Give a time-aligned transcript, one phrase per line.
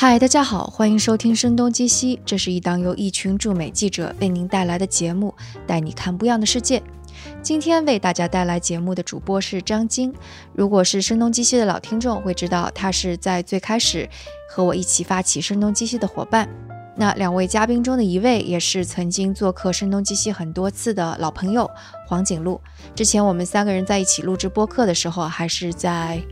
[0.00, 5.34] 嗨，大家好，欢迎收听《声东击西》，这是一档由一群驻美记者为您带来的节目，
[5.66, 6.80] 带你看不一样的世界。
[7.42, 10.14] 今天为大家带来节目的主播是张晶。
[10.54, 14.08] 如果是《声东击西》的老听众会知道，他是在最开始
[14.48, 16.48] 和我一起发起《声东击西》的伙伴。
[16.94, 21.68] 那两位嘉宾中的一位，也是曾经做客《声东击西》很多次的老朋友
[22.06, 22.60] 黄景璐。
[22.94, 26.22] 之前我们三个人在一起录制播客的时候，还是在。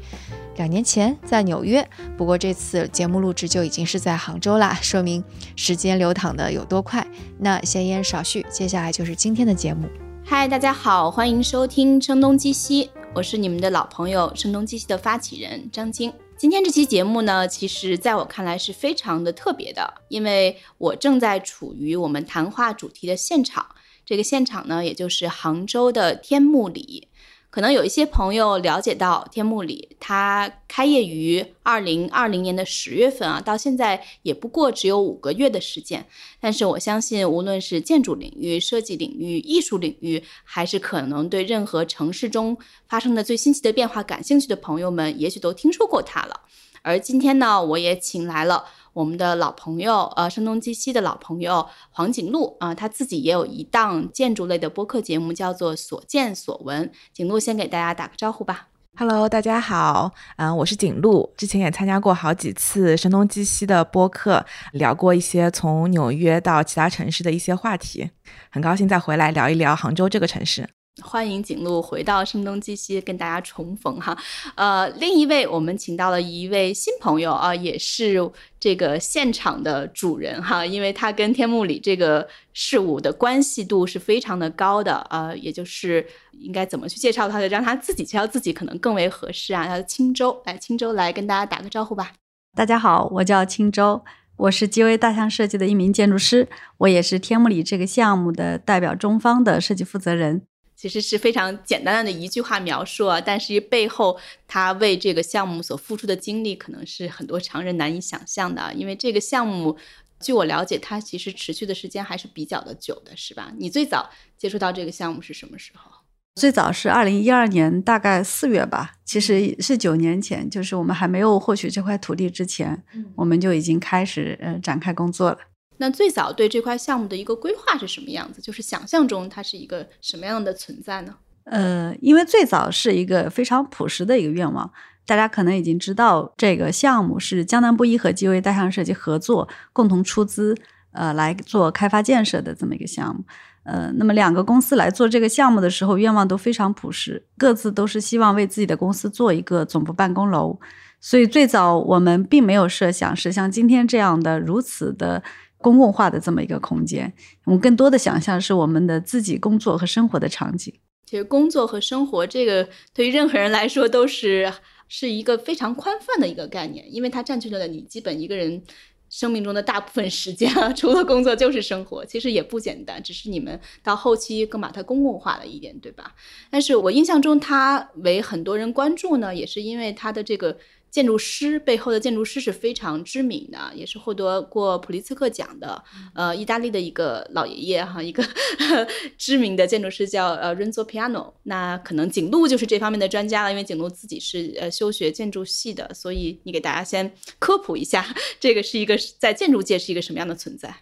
[0.56, 1.86] 两年前在纽约，
[2.16, 5.22] 不过这次节目录制就已经是在杭州啦， 说明
[5.54, 7.06] 时间流淌的有多快。
[7.38, 9.86] 那闲言少叙，接下来就是今天的节目。
[10.24, 16.10] 嗨，大家好，欢迎收听《声东击西》，我是你们的老朋友《声东击西》的发起人张晶。
[16.38, 23.66] 今天这期节目呢，其实在我看来是非常的特别的，因为我正在处于我们谈话主题的现场，
[24.06, 27.08] 这个现场呢，也就是杭州的天目里。
[27.56, 36.06] 可能有一些朋友了解到天目里，它开业于二零二零年的十月份啊，到现在也不过只有五个月的时间。
[36.38, 46.42] 但是我相信，无论是建筑领域、设计领域、艺术领域，还是可能对任何城市中发生的最新奇的变化感兴趣的朋友们，也许都听说过它了。
[46.82, 48.66] 而今天呢，我也请来了。
[48.96, 56.88] 我们的老朋友，呃，声东击西的老朋友黄景璐啊，他自己也有一档建筑类的播客节目，叫做《所见所闻》。
[57.12, 58.68] 景璐先给大家打个招呼吧。
[58.96, 68.08] Hello，大家好，嗯，我是景璐，之前也参加过好几次声东击西的播客，聊过一些从纽约到其他城市的一些话题，
[68.50, 70.66] 很高兴再回来聊一聊杭州这个城市。
[71.02, 74.16] 欢迎景路回到声东击西，跟大家重逢哈。
[74.54, 78.18] 呃，另一位我们请到了一位新朋友啊，也是
[78.58, 85.06] 这个现场的主人哈，因为他跟天幕里这个事物的关系度是非常的高的。
[85.10, 89.66] 呃，也就是应该怎么去介绍他的，让他自己介绍自己可能更为合适啊。
[89.66, 92.12] 他的青州，来青州来跟大家打个招呼吧。
[92.54, 94.02] 大家好，我叫青州，
[94.36, 100.40] 我是基微大象设计的一名建筑师，我也是天幕里这个项目的代表中方的设计负责人。
[100.86, 104.16] 其实是非常简单的一句话描述啊，但是背后
[104.46, 108.72] 他为这个项目所付出的精力，可能是很多常人难以想象的。
[108.72, 109.76] 因为这个项目，
[110.20, 113.52] 据我了解，它其实持续的时间还是比较的久的，是吧？
[113.58, 114.08] 你最早
[114.38, 115.90] 接触到这个项目是什么时候？
[116.36, 118.92] 最早是二零一二年，大概四月吧。
[119.04, 122.84] 其实是九年前，就是我们还没有获取这块土地之前，
[123.16, 125.38] 我们就已经开始呃展开工作了。
[125.78, 128.40] 那最早对这块项目的一个规划是什么样子？
[128.40, 131.14] 就是想象中它是一个什么样的存在呢？
[131.44, 134.68] 呃，因为最早是一个非常朴实的一个愿望，
[135.06, 140.56] 大家可能已经知道，这个项目是江南布衣和基微大象设计合作共同出资，
[140.90, 143.22] 呃，来做开发建设的这么一个项目。
[143.62, 150.58] 呃，那么两个公司来做这个项目的时候，愿望都非常朴实，各自都是希望为自己的公司做一个总部办公楼。
[151.00, 155.22] 所以最早我们并没有设想是像今天这样的如此的。
[155.58, 157.12] 公共化的这么一个空间，
[157.44, 160.72] 我们更多的想象是我们的自己工作和生活的场景。
[161.06, 164.52] 其实工作和生活这个对于任何人来说都是
[164.88, 168.62] 是一个非常宽泛的一个概念，因为它占据了你基本一个人
[169.08, 172.04] 生命中的大部分时间啊， 除了工作就是生活。
[172.04, 176.14] 其实也不简单，只是你们到后期更把它公共化了一点，对吧？
[176.50, 180.58] 但是我印象中它为很多人关注呢，也是因为它的这个。
[180.96, 185.84] 建筑师背后的建筑师是非常知名的，也是获得过普利兹克奖的。
[186.14, 188.24] 呃，意大利的一个老爷爷哈，一个
[189.18, 191.34] 知名的建筑师叫呃 Renzo Piano。
[191.42, 198.02] 那可能景路就是这方面的专家了，因为景路自己是呃修学建筑系的，所以你给大家先科普一下，
[198.40, 200.74] 这个是一个在建筑界是一个什么样的存在。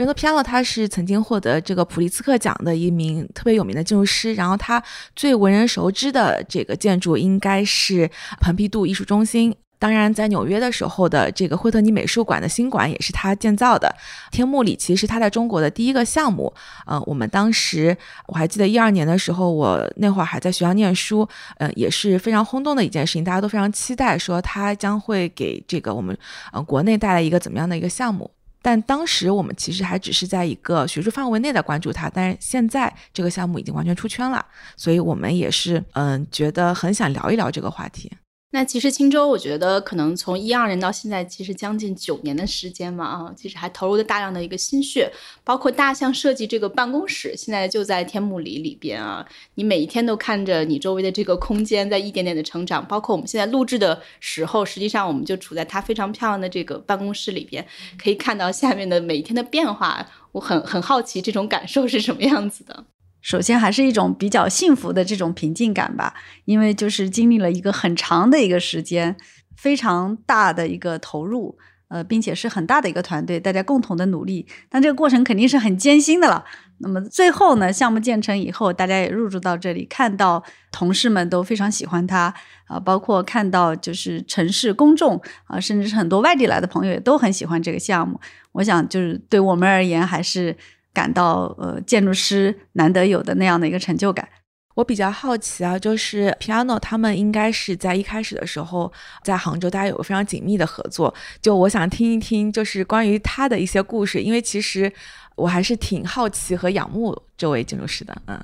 [0.00, 4.82] 伦多皮亚诺他是曾经获得这个普利兹克奖的一名特别有名的建筑师，然后他
[5.14, 8.10] 最为人熟知的这个建筑应该是
[8.40, 9.54] 蓬皮杜艺术中心。
[9.78, 13.94] 当然，在纽约的时候的这个惠特尼美术馆的新馆也是他建造的。
[14.30, 16.50] 天幕里其实是他在中国的第一个项目。
[16.86, 17.94] 嗯，我们当时
[18.28, 21.28] 我还记得一二年的时候，我那会儿还在学校念书，
[21.58, 26.16] 嗯，也是非常轰动的一件事情，大家都非常期待说他将会给这个我们
[26.54, 28.30] 呃国内带来一个怎么样的一个项目。
[28.62, 34.44] 但当时我们其实还只是在一个学术范围内的关注它，但是现在这个项目已经完全出圈了，
[34.76, 38.10] 所以我们也是嗯觉得很想聊一聊这个话题。
[38.52, 45.08] 那其实青州，我觉得可能从一二年到现在，其实将近九年的时间嘛，啊，其实还投入了大量的一个心血，
[45.44, 49.24] 包括大象设计这个办公室，现在就在天幕里里边啊。
[49.54, 57.64] 你每一天都看着你周围的这个空间在一点点的成长，包括我们现在录制的时候，实际上我们就处在它非常漂亮的这个办公室里边，
[58.02, 60.04] 可以看到下面的每一天的变化。
[60.32, 62.84] 我很很好奇这种感受是什么样子的。
[63.20, 66.14] 首先还是一种比较幸福的这种平静感吧，
[66.44, 69.16] 因为就是经历了一个很长的一个时间，
[69.56, 71.58] 非常大的一个投入，
[71.88, 76.44] 呃，并且是很大的一个团队，大家共同的努力，但这个过程肯定是很艰辛的了。
[76.82, 80.42] 那么最后呢，项目建成以后，大家也入驻到这里，看到
[80.72, 82.32] 同事们都非常喜欢它
[82.64, 88.18] 啊，包括看到就是城市公众啊，甚至是很多外地来的朋友也都很喜欢这个项目。
[88.52, 90.56] 我想就是对我们而言，还是
[90.92, 94.28] 感到呃建筑师难得有的那样的一个成就感。
[94.74, 98.90] 我比较好奇啊，就是 Piano 他们应该是在一开始的时候
[99.22, 101.12] 在杭州，大家有个非常紧密的合作。
[101.42, 104.90] 就我想听一听，就是关于他的一些故事，因为其实
[105.34, 108.16] 我还是挺好奇和仰慕这位建筑师的。
[108.26, 108.40] 嗯，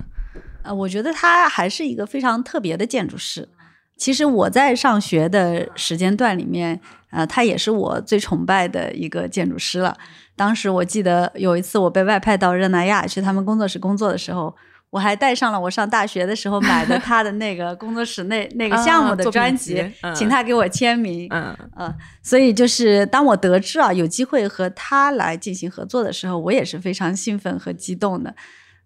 [0.63, 3.47] 呃，我觉得他还是一个非常特别的建筑师。
[3.95, 6.79] 其实我在上学的时间段里面，
[7.09, 9.97] 呃，他也是我最崇拜的一个建筑师了。
[10.37, 14.55] 当时我记得有一次我被外派到热那亚去他们工作室工作的时候。
[14.89, 19.85] 我还带上了我上大学的时候买的 他的那个工作室那那个项目的专辑，
[20.15, 21.27] 请他给我签名。
[21.29, 21.93] 嗯嗯，
[22.23, 28.33] 所以就是当我得知啊有机会和他来进行合作的时候，我也是非常兴奋和激动的。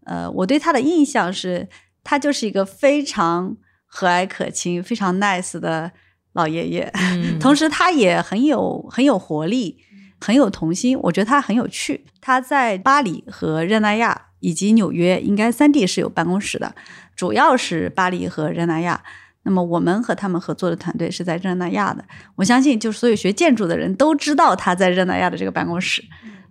[0.05, 1.69] 呃，我对他的印象是，
[2.03, 3.55] 他就是一个非常
[3.85, 5.91] 和蔼可亲、非常 nice 的
[6.33, 6.91] 老爷爷，
[7.39, 9.77] 同时他也很有很有活力，
[10.21, 10.97] 很有童心。
[11.01, 12.05] 我觉得他很有趣。
[12.21, 14.27] 他在巴黎和热那亚。
[14.43, 16.73] 以及纽约应该三地是有办公室的，
[17.15, 19.03] 主要是巴黎和热那亚。
[19.43, 22.03] 那么我们和他们合作的团队是在热那亚的。
[22.37, 26.03] 我相信，就是所有学建筑的人都知道他在热那亚的这个办公室，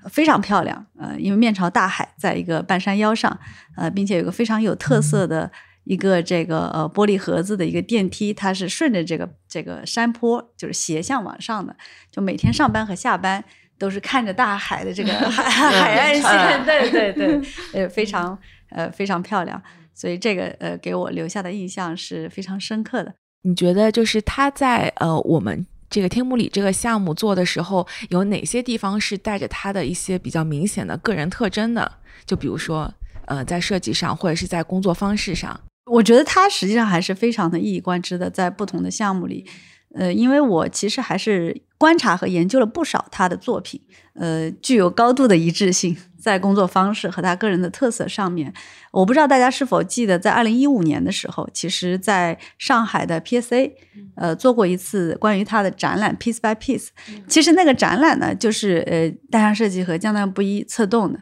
[0.09, 0.87] 非常漂亮。
[1.01, 3.37] 呃，因为面朝大海，在一个半山腰上，
[3.77, 5.51] 呃，并且有个非常有特色的
[5.83, 11.75] 一个这个呃玻璃盒子的一个电梯，它是顺着这个这个山坡，就是斜向往上的。
[12.09, 13.45] 就每天上班和下班。
[13.81, 17.41] 都是看着大海的这个 海海岸线，对对对，
[17.73, 18.39] 呃，非常
[18.69, 19.61] 呃非常漂亮，
[19.95, 23.15] 所以这个呃给我留下的印象是非常深刻的。
[23.43, 31.91] 你觉得就是他在呃我们这个天目里这个项目做的时候，有哪些地方是带着他的一些比较明显的个人特征的？
[32.27, 32.93] 就比如说
[33.25, 35.59] 呃在设计上或者是在工作方式上，
[35.91, 39.47] 我觉得他实际上还是非常的一以贯之的，在不同的项目里。
[39.95, 43.81] 呃，因为我其实还是观察和研究了不少他的作品，
[44.15, 48.53] 呃，具有高度的一致性，在工作方式和他个人的特色上面。
[48.93, 53.73] 我不知道大家是否记得，在二零一五年的时候，其实在上海的 PSA，
[54.15, 56.89] 呃，做过一次关于他的展览 Piece by Piece。
[57.27, 61.19] 其实那个展览呢，就是呃，大象设计和江南布衣策动的，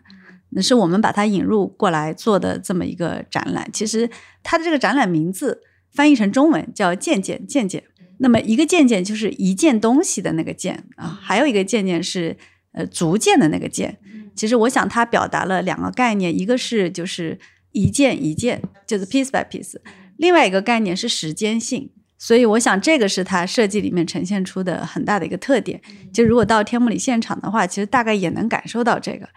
[0.50, 3.70] 那是我们把它引入过来做的这么一个展览。
[3.72, 4.10] 其实
[4.42, 7.84] 它的这个展览名字翻译成中文叫“件件件件”。
[8.18, 12.36] 那么一个件件就是一件东西的那个件啊，还有一个件件是
[12.72, 13.98] 呃逐渐的那个件。
[14.34, 17.38] 其实我想它表达了两个概念，一个是就是
[17.72, 19.76] 一件一件，就是 piece by piece；
[20.16, 21.90] 另外一个概念是时间性。
[22.20, 25.80] 所以我想这个是它设计里面呈现出的很大的一个特点。
[26.12, 29.28] 就如果到天幕里现场的话，其实大概也能感受到这个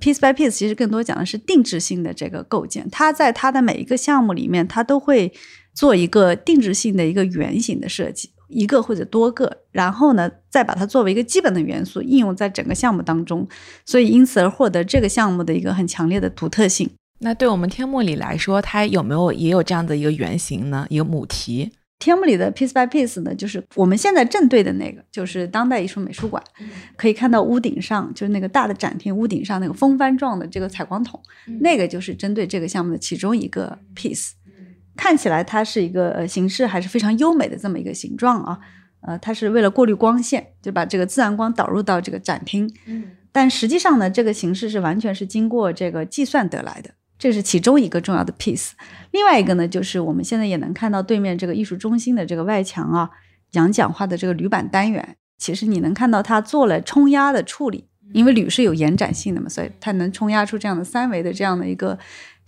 [0.00, 0.52] piece by piece。
[0.52, 5.32] 其实更多讲的是定制性的这个构建，它在它的每一个项目里面，它都会。
[5.74, 13.46] 做一个定制性的一个圆形的设计，一个或者多个，然后呢，再把它作为一个基本的元素应用在整个项目当中，
[13.84, 16.90] 所以因此而获得这个项目的一个很强烈的独特性。
[17.20, 20.86] 那对我们天幕里来说，它有没有也有这样的一个原型呢？
[20.88, 21.72] 一个母题？
[21.98, 26.40] 天幕里的 piece by piece 呢，就是我们现在正对的那个，就是当代艺术美术馆，
[26.96, 31.20] 可以看到屋顶上就是那个大的展厅屋顶上那个风帆状的这个采光筒，
[31.60, 34.30] 那个就是针对这个项目的其中一个 piece。
[34.98, 38.58] 看起来它是一个呃形式还是非常优美的这么一个形状啊，
[39.02, 42.68] 呃，它是为了过滤光线，就把这个自然光导入到这个展厅。
[42.86, 48.72] 嗯，但实际上呢，这个形式是完全是经过这个计算得来的，这是其中一个重要的 piece。
[49.12, 53.08] 另外一个呢，就是我们现在也能看到对面这个艺术中心的这个外墙啊，
[53.52, 61.96] 讲讲话的这个铝板单元，其实你能看到它做了冲压的处理，因为铝是有延展性的嘛，所以它能冲压出这样的三维的这样的一个。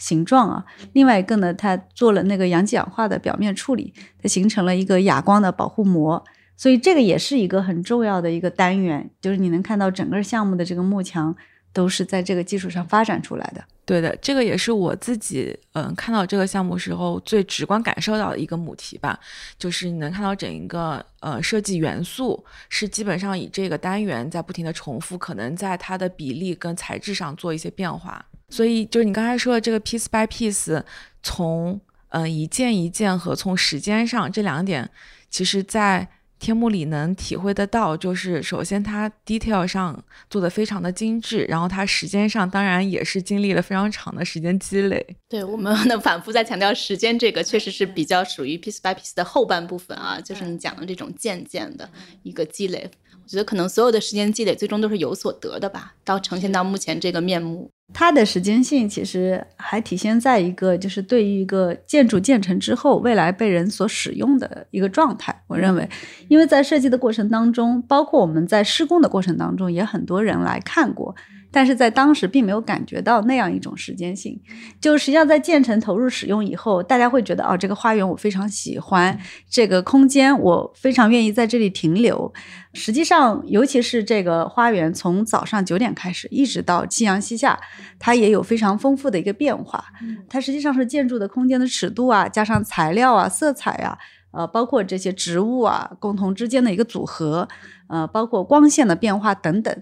[0.00, 0.64] 形状啊，
[0.94, 6.24] 另外一个呢，它做了那个阳极氧化的表面处理，它形成了一个哑光的保护膜，
[6.56, 11.36] 所以这个也是一个很重要的一个单元，就是你能看到整个项目的这个幕墙
[11.72, 13.62] 都是在这个基础上发展出来的。
[13.84, 19.18] 对的，这个也是我自己嗯看到这个项目时候最直观感受到的一个母题吧，
[19.58, 28.24] 就是你能看到整一个呃设计元素是基本上以这个单元在不停的重复，可能在它的比例跟材质上做一些变化。
[28.50, 30.82] 所以就是你刚才说的这个 piece by piece，
[31.22, 34.90] 从嗯一件一件和从时间上这两点，
[35.30, 36.08] 其实在
[36.40, 45.06] 天幕里能体会得到，就是首先它 detail 上做的非常的精致，然后它时间上当然也是经历了非常长的时间积累。
[45.28, 51.88] 对，我们呢反复在强调时间这个，确实是比较属于 piece by piece 的后半部分啊，就是你讲的这种渐渐的
[52.22, 52.90] 一个积累。
[53.22, 57.70] 我觉得可能所有的时间积累最终都是有所得的吧，到呈现到目前这个面目。
[57.92, 65.42] 它的时间性其实还体现在一个，就是对于一个建筑建成之后，未来被人所使用的一个状态。
[65.46, 65.88] 我认为，
[66.28, 71.14] 因为在设计的过程当中，包括我们在施工的过程当中，也很多人来看过。
[71.50, 74.40] 但是在当时并没有感觉到那样一种时间性，
[74.80, 82.32] 就实际上在建成投入使用以后，大家会觉得哦，这个花园我非常喜欢，这个空间我非常愿意在这里停留。
[82.72, 87.58] 实际上，尤其是这个花园从早上九点开始，一直到夕阳西下，
[87.98, 89.84] 它也有非常丰富的一个变化。
[90.28, 93.98] 它实际上是建筑的空间的尺度啊，加上材料啊、色彩啊，
[94.30, 97.48] 呃，包括这些植物啊共同之间的一个组合，
[97.88, 99.76] 呃，包括光线的变化等等。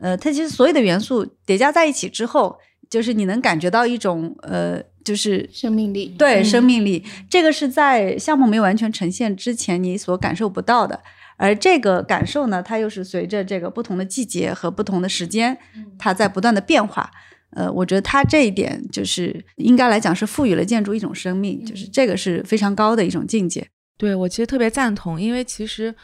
[0.00, 2.58] 呃，它其实所有的元素叠加在一起之后，
[2.90, 6.14] 就是你能感觉到一种呃，就是生命力。
[6.18, 11.00] 对，生命力，这个是在项目没有完全呈现之前你所感受不到的。
[11.36, 15.56] 而这个感受呢，它又是随着这个不同的季节和不同的时间，
[15.98, 17.10] 它在不断的变化。
[17.50, 23.66] 呃，我觉得它这一点就是应该来讲是赋予了建筑一种生命，就是这个是非常高的一种境界。
[23.96, 25.94] 对我其实特别赞同，因为其实。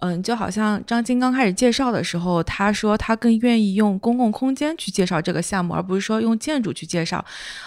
[0.00, 7.24] 嗯，就好像张晶刚开始介绍的时候，他说他更愿意用公共空间去介绍这个项目，而不是说用建筑去介绍。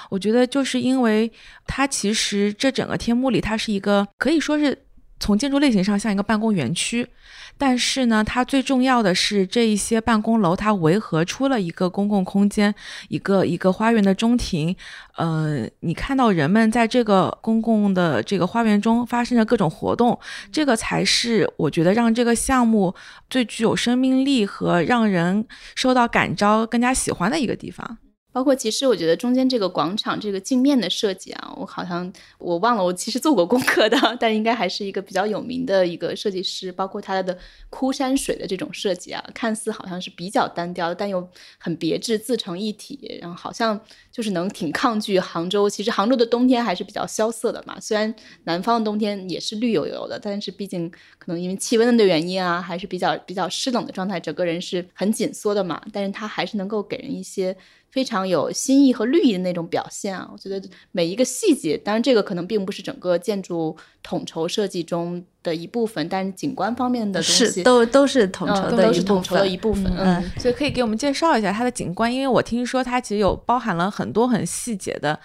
[0.09, 1.31] 我觉得就是因为
[1.65, 4.77] 它其实这整个天幕里，它是一个可以说是
[5.23, 7.07] 从建筑类型上像一个办公园区。
[7.55, 12.73] 但是呢，它最重要的是这一些办公楼，它围合出了一个公共空间，
[13.09, 14.75] 一个一个花园的中庭。
[15.15, 20.19] 呃，你看到人们在这个公共的这个花园中发生着各种活动，
[20.51, 22.93] 这个才是我觉得让这个项目
[23.29, 27.99] 最具有生命力和让人受到感召、更加喜欢的一个地方。
[28.33, 36.71] 包括其实我觉得中间这个广场这个镜面的设计啊，我好像我忘了，我其实做过功课的，但应该还是一个比较有名的一个设计师。
[36.71, 37.37] 包括它的
[37.69, 43.19] 枯山水的这种设计啊，看似好像是比较单调，但又很别致，自成一体。
[43.21, 43.79] 然后好像
[44.13, 45.69] 就是能挺抗拒杭州。
[45.69, 48.15] 其实杭州的冬天还是比较萧瑟的嘛，虽然
[48.45, 55.81] 南方的冬天也是绿油油的，但是毕竟可能因为气温的原因啊，还是比较比较湿冷的状态，整个人是很紧缩的嘛。
[55.91, 57.57] 但是它还是能够给人一些。
[57.93, 60.27] 非常有新意和绿意的那种表现啊！
[60.33, 69.45] 我觉得每一个细节，当然这个可能并不是整个建筑统筹设计中的一部分，但是景观方面的东西都都是统筹的都是统筹的。
[69.45, 75.19] 一部分，嗯，所以可以给我们介绍一下它的景观，因为我听说它其实有包含了很多很细节的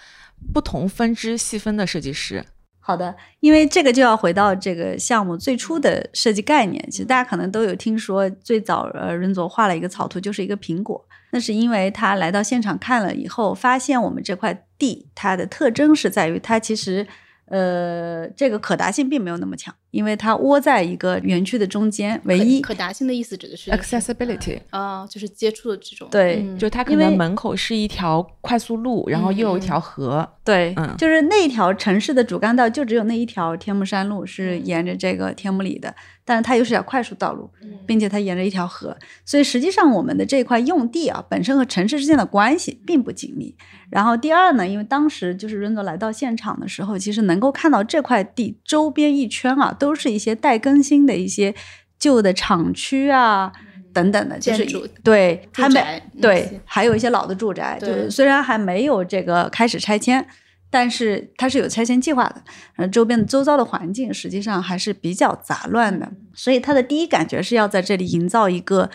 [0.53, 2.45] 不同分支细分的设计师。
[2.81, 6.83] 好的，因为这个就要回到这个项目最初的设计概念。
[6.89, 11.05] 其实大家可能都有听说，最早呃任总画了一个草图，就是一个苹果。
[11.31, 17.05] 那是因为他来到现场看了以后，发现我们这块地它的特征是在于它其实，
[17.45, 19.75] 呃，这个可达性并没有那么强。
[19.91, 26.07] 因为它窝在一个园区的中间，唯一可达性的意思指的是 accessibility 啊，就是接触的这种。
[26.11, 30.27] 对，就它可能门口是一条快速路，然后又有一条河。
[30.43, 35.93] 对，嗯，就是那条城市的主干道就只有那一条天目山路是沿着这个天目里的，
[36.25, 37.49] 但是它又是条快速道路，
[37.85, 43.55] 并且它沿着一条河，所以实际上我们的这块用地啊，本身和城市之间的关系并不紧密。
[43.91, 49.75] 然后第二呢，因为当时就是润泽来到现场的时候，其实能够看到这块地周边一圈啊。
[49.79, 51.55] 都是一些待更新的一些
[51.97, 53.51] 旧的厂区啊，
[53.93, 54.65] 等等的，就是
[55.03, 60.27] 对，还没对，还有一些老的住宅，就是虽然还没有这个开始拆迁，
[60.69, 62.43] 但是它是有拆迁计划的。
[62.77, 68.89] 嗯，周边的周遭的环境实际上还是比较杂乱的，所以他的第一感觉是要在这里营造一个。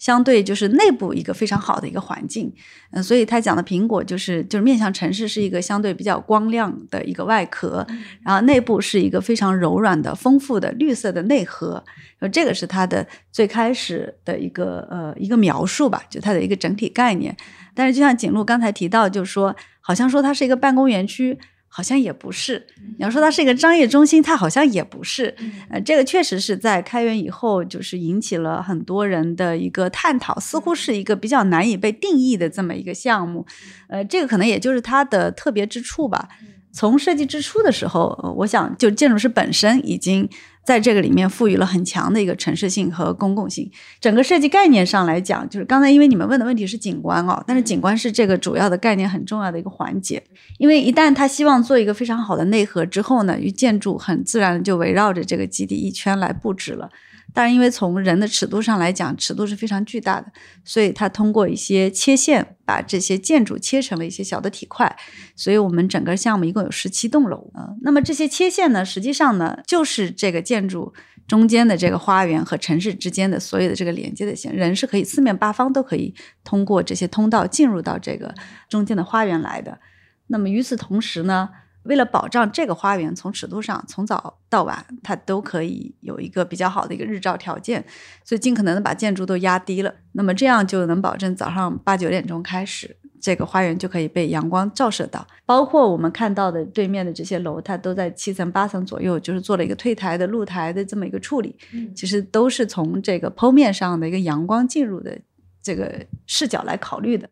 [0.00, 2.52] 相对就是内部一个非常好的一个环境，
[2.90, 7.86] 嗯，所以他讲的苹果就是就是面向城市是一个相对比较光亮的一个外壳，
[8.24, 11.84] 然后内部是一个非常柔软的、丰富的绿色的内核，
[12.32, 17.36] 这个是它的最开始的一个呃一个描述吧，就它的一个整体概念。
[17.74, 21.38] 但是就像景路刚才提到，就是说好像说它是一个办公园区。
[21.72, 22.66] 好像也不是，
[22.98, 25.34] 你要说它是一个商业中心，它好像也不是。
[25.70, 33.46] 呃，这个确实是在开园以后，就是引起了很多人的一个探讨，似乎是一个比较难以被定义的这么一个项目。
[33.88, 36.28] 呃，这个可能也就是它的特别之处吧。
[36.72, 40.28] 从设计之初的时候，我想就建筑师本身已经。
[40.62, 43.70] 在这个里面赋予了很强的一个城市性和公共性。
[44.00, 50.22] 整个设计概念上来讲，就是刚才因为你们问的问题是景观哦，但是景观是这个主要的概念很重要的一个环节。
[50.58, 56.88] 因为一旦他希望做一个非常好的内核之后呢，与建筑很自然的就围绕着这个基地一圈来布置了。
[57.32, 60.32] 当然，因为从人的尺度上来讲，尺度是非常巨大的，
[60.64, 64.96] 所以它通过一些切线，把这些建筑切成了一些小的体块。
[65.36, 67.70] 所以我们整个项目一共有十七栋楼啊。
[67.82, 70.92] 那么这些切线呢，实际上呢，就是这个建筑
[71.28, 78.34] 中间的这个花园和城市之间的所有的这个连接的线，人是可以四面八方都可以通过这些通道进入到这个
[78.68, 79.78] 中间的花园来的。
[80.26, 81.50] 那么与此同时呢？
[81.84, 87.84] 为了保障这个花园从尺度上从早到晚它都可以有一个比较好的一个日照条件，
[88.24, 89.94] 所以尽可能的把建筑都压低了。
[90.12, 95.26] 那么这样就能保证早上八九点钟开始，这个花园就可以被阳光照射到。
[95.46, 101.56] 包括我们看到的对面的这些楼，它都在七层八层左右，就是做了一个退台的露台的这么一个处理。
[101.94, 105.18] 其实都是从这个剖面上的一个阳光进入的
[105.62, 107.28] 这个视角来考虑的。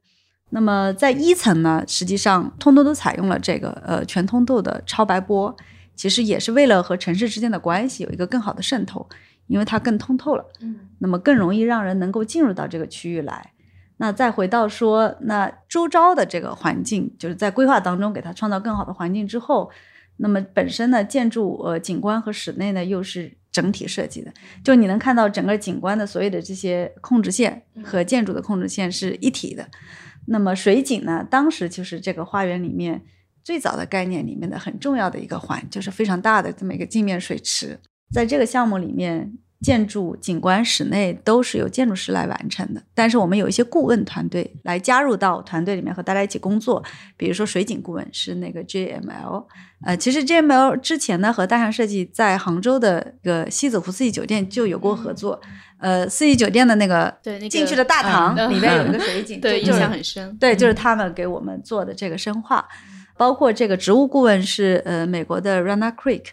[0.51, 5.55] 那么在一层呢，实际上通通都采用了这个呃全通透的超白玻，
[5.95, 9.07] 其实也是为了和城市之间的关系有一个更好的渗透，
[9.47, 13.53] 因为它更通透了，嗯，那么更容易让人能够进入到这个区域来。
[13.99, 19.71] 那再回到说，那周遭的这个环境，就是在规划当中给它创造更好的环境之后，
[20.19, 29.69] 那么本身呢，建筑呃景观和室内呢又是整体设计的，就你能看到整个景观的所有的这些控制线和建筑的控制线是一体的。
[30.31, 31.27] 那么水井呢？
[31.29, 33.03] 当时就是这个花园里面
[33.43, 37.79] 最早的概念里面的很重要的一个环，就是非常大的这么一个镜面水池。
[38.13, 42.83] 在这个项目里面，建筑、景观、室内都是由建筑师来完成的。
[42.95, 46.83] 但是我们有一些顾问团队来加入到团队里面和大家一起工作。
[47.17, 49.45] 比如说水景顾问是那个 JML，
[49.85, 55.41] 呃，其实 JML 之前呢和大象设计在杭州的一个西子湖四季酒店就有过合作。
[55.81, 57.13] 呃，四季酒店的那个
[57.49, 60.37] 进去的大堂里面有一个水景， 对，印象很深。
[60.39, 62.67] 对，就是他们给我们做的这个深化，
[63.17, 66.25] 包括这个植物顾问是呃美国的 Rana Creek，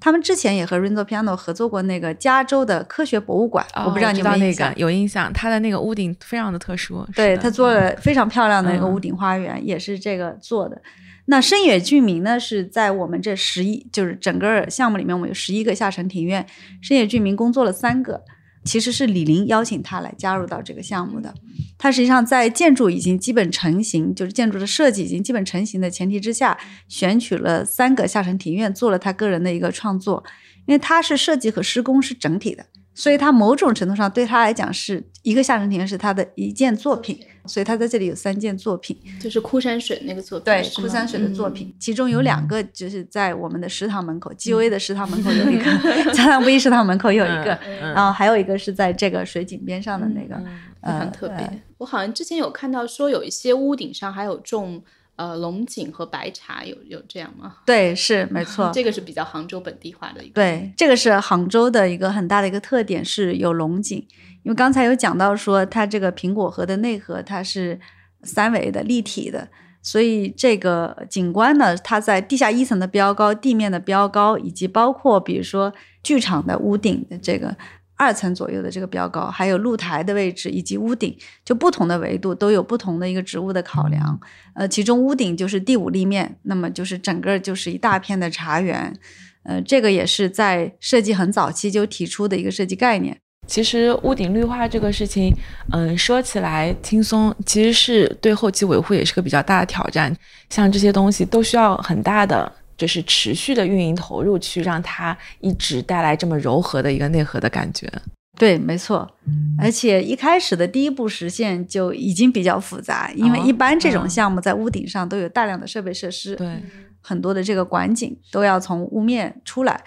[0.00, 4.72] 他们之前也和 Renzo Piano 合作过那个加州的科学博物馆，我不知道你有没有印象？
[4.76, 7.06] 有印象，它的那个屋顶非常的特殊。
[7.14, 10.80] 对他做了非常漂亮的一个屋顶花园，也是这个做的。
[11.26, 16.46] 那深野俊明呢，是在我们这十一，就是整个项目里面，我们有十一个下沉庭院，
[16.80, 18.22] 深野俊明工作了三个。
[18.68, 21.32] 其实是李林邀请他来加入到这个项目的。
[21.78, 30.22] 他实际上在建筑已经基本成型，就是建筑的设计已经基本成型的前提之下，选取了三个下沉庭院做了他个人的一个创作。
[30.66, 32.66] 因为他是设计和施工是整体的，
[32.98, 37.18] 所以他某种程度上对他来讲是一个下沉庭院是他的一件作品。
[37.46, 45.64] 所以他在这里有三件作品，就是枯山水那个作品，对，枯山水的作品，其中有两个就是在我们的食堂门口，G O A 的食堂门口有一个，
[46.12, 50.38] 加上不一食堂门口有一个，然后还有一个是在这个水井边上的那个，
[50.82, 51.62] 很特别。
[51.78, 54.82] 我好像之前有看到说有一些屋顶上还有种
[55.18, 57.56] 呃龙井和白茶，有有这样吗？
[57.66, 60.34] 对，是没错， 这个是比较杭州本地化的一个。
[60.34, 63.98] 对，这个是杭州的一个很大的一个特点，是有龙井。
[64.44, 67.78] 因为刚才有讲到说，它这个苹果核的内核它是
[68.22, 69.48] 三维的立体的，
[69.82, 77.54] 所以这个景观呢，它在地下一层的标高、地面的标高，以及包括比如说剧场的屋顶的这个
[77.98, 84.18] 二层左右的这个标高，还有露台的位置以及屋顶，就不同的维度都有不同的一个植物的考量。
[84.54, 88.96] 呃，其中屋顶就是第五立面，那么就是整个就是一大片的茶园。
[89.42, 93.18] 呃，这个也是在设计很早期就提出的一个设计概念。
[93.46, 95.34] 其实屋顶绿化这个事情，
[95.72, 100.14] 嗯，说起来轻松，其实是对后期维护也是个比较大的挑战。
[100.50, 107.92] 像这些东西都需要很大的，就是持续的运营投入，去让它一直带来这么柔和的一个内核的感觉。
[108.38, 109.16] 对，没错。
[109.58, 116.62] 而且一开始的第一步实现就已经比较复杂，因为一般这种项目在屋顶上都有大量的设备设施，对，
[117.00, 119.82] 很多的这个管景都要从屋面出来。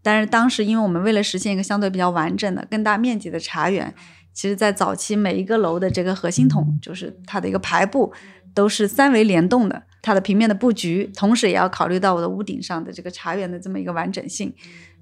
[0.00, 3.92] 但是当时，因为我们为了实现一个相对比较完整的、更大面积的茶园，
[4.32, 8.12] 其实，在早期每一个楼的这个核心筒，就是它的一个排布，
[8.54, 9.82] 都是三维联动的。
[10.06, 14.52] 它的平面的布局，同时也要考虑到我的屋顶上的这个茶园的这么一个完整性。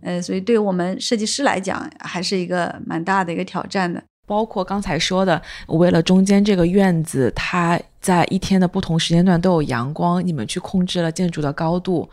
[0.01, 4.03] 呃，所以对于我们设计师来讲，还是一个蛮大的一个挑战的。
[4.27, 12.09] 包括刚才说的，为了中间这个院子，它在一天的不同时间段都有阳光，你们去控制了建筑的高度。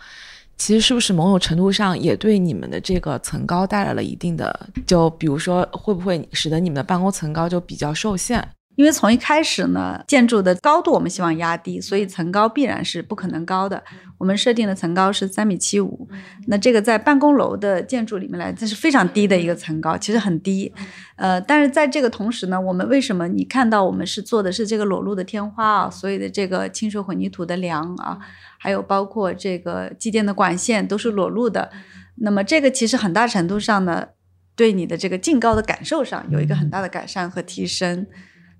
[0.57, 8.45] 其实是不是某种程度上也对你们的这个层高带来了一定的，就比如说会不会使得你们的办公层高就比较受限？
[8.81, 13.83] 因为从一开始呢，建筑的高度我们希望压低，所以层高必然是不可能高的。
[14.17, 16.09] 我们设定的层高是三米七五，
[16.47, 20.73] 那这个在办公楼的建筑里面来，这是非常低的一个层高，其实很低。
[21.15, 28.17] 呃，但是在这个同时呢，我们为什么你看到我们是做的是这个裸露的天花啊，所有的这个清水混凝土的梁啊？
[28.57, 31.69] 还有包括这个机电的管线都是裸露的，
[32.15, 34.07] 那么这个其实很大程度上呢，
[34.55, 38.07] 对你的这个净高的感受上有一个很大的改善和提升。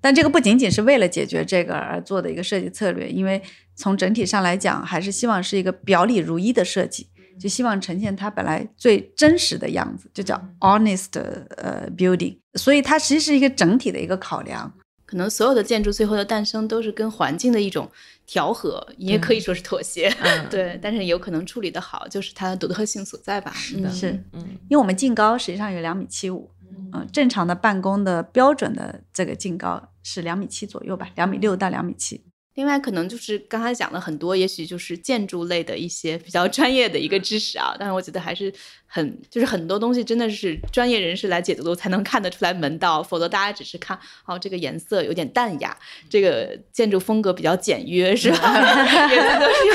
[0.02, 3.40] 但这个不仅仅是为了解决这个而做的一个设计策略，因为
[3.74, 7.06] 从整体上来讲，还是希望是一个表里如一的设计，
[7.40, 11.18] 就希望呈现它本来最真实的样子，就叫 honest
[11.56, 12.36] 呃 building。
[12.54, 14.74] 所以它其实是一个整体的一个考量。
[15.06, 17.86] 可能所有的建筑最后的诞生都是跟环境的一种
[18.26, 20.78] 调和，也可以说是妥协，嗯 对。
[20.82, 23.52] 但是有可能处理的好，就是它的独特性所在吧。
[23.52, 23.90] 是的
[24.32, 26.50] 嗯因为我们净高实际上有两米七五，
[26.92, 32.24] 嗯，正常的办公的标准的这个净高是两米七左右吧，两米六到两米七。
[32.54, 38.52] 另外，可能就是刚才讲了很多，也许就是建筑类的一些比较专业的一个知识啊，但是我觉得还是
[38.86, 45.74] 很，就是很多东西真的是专业人士来解读才能看得出来门道，否则大家只是看哦这个颜色有点淡雅，
[46.10, 49.08] 这个建筑风格比较简约，是吧？
[49.08, 49.66] 也都是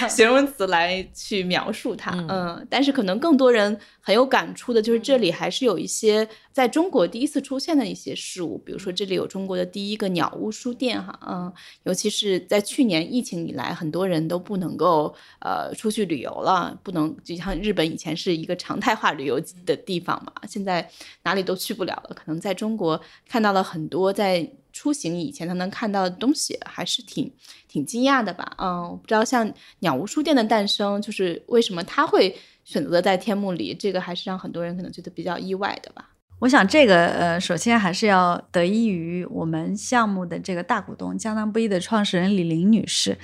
[0.00, 11.50] 用 形容词来去描述它，嗯嗯，但是可能更多人很有感触的就是这里还是有一些在中国第一次出现的一些事物，比如说这里有中国的第一个鸟屋书店，哈，嗯，
[11.84, 20.86] 尤其是在去年疫情以来，很多人都不能够呃出去旅游了，不能就像日本以前是一个常态化旅游的地方嘛，现在
[21.22, 22.14] 哪里都去不了了。
[22.14, 27.32] 可能在中国看到了很多在出行以前他能看到的东西，还是挺
[27.68, 28.54] 挺惊讶的吧？
[28.58, 36.10] 嗯，我不知道像鸟屋书店的诞生，就是为什么它会选择在天幕里，这个还是让很多人可能觉得比较意外的吧。
[36.40, 43.16] 我想这个呃，首先还是要得益于我们项目的这个大股东江南布衣的创始人李玲女士，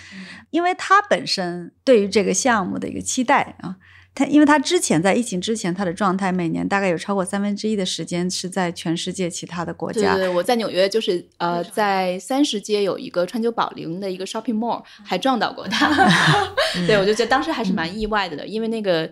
[0.50, 3.76] 因为她本身对于这个项目的一个期待啊，
[4.14, 15.88] 她因为他之前在疫情之前，他的状态每年大概有超过三分之一的时间是在全世界其他的国家，对对，我在纽约就是呃，在三十街有一个川久保玲的一个 shopping mall，还撞到过他。
[16.86, 19.10] 对，我就觉得当时还是蛮意外的的，因为那个。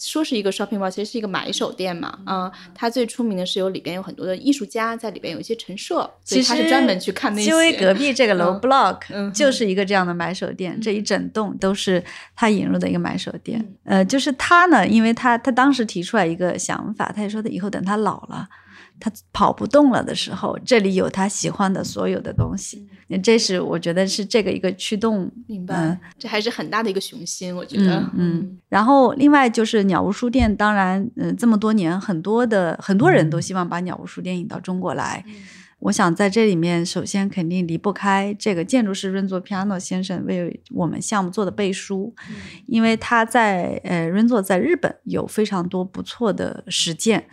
[0.00, 2.18] 说是一个 shopping mall，其实是一个买手店嘛。
[2.26, 7.50] 嗯，它最出名的是有里边有很多的艺术家在里边有一些陈设，所以其实他是专门去看那些。
[7.50, 12.02] 因为隔壁这个楼嗯 block 嗯就是一个这样的买手店，这一整栋都是
[12.34, 13.60] 他引入的一个买手店。
[13.84, 18.48] 嗯呃，就是他呢，因为他他当时提出来一个想法，他也说他以后等他老了。
[19.00, 25.24] 他跑不动了的时候，这里有他喜欢的所有的东西，那这是我觉得是这个一个驱动。
[25.24, 27.98] 嗯明白，嗯这还是很大的一个雄心，我觉得。
[27.98, 35.24] 嗯嗯，然后另外就是鸟屋书店，当然，嗯、这么多年，很多的很多人都希望把鸟屋书店引到中国来。
[35.80, 42.14] 我想在这里面，首先肯定离不开这个建筑师润作 Piano 先生为我们项目做的背书，
[42.66, 47.26] 因为他在呃润作在日本有非常多不错的实践。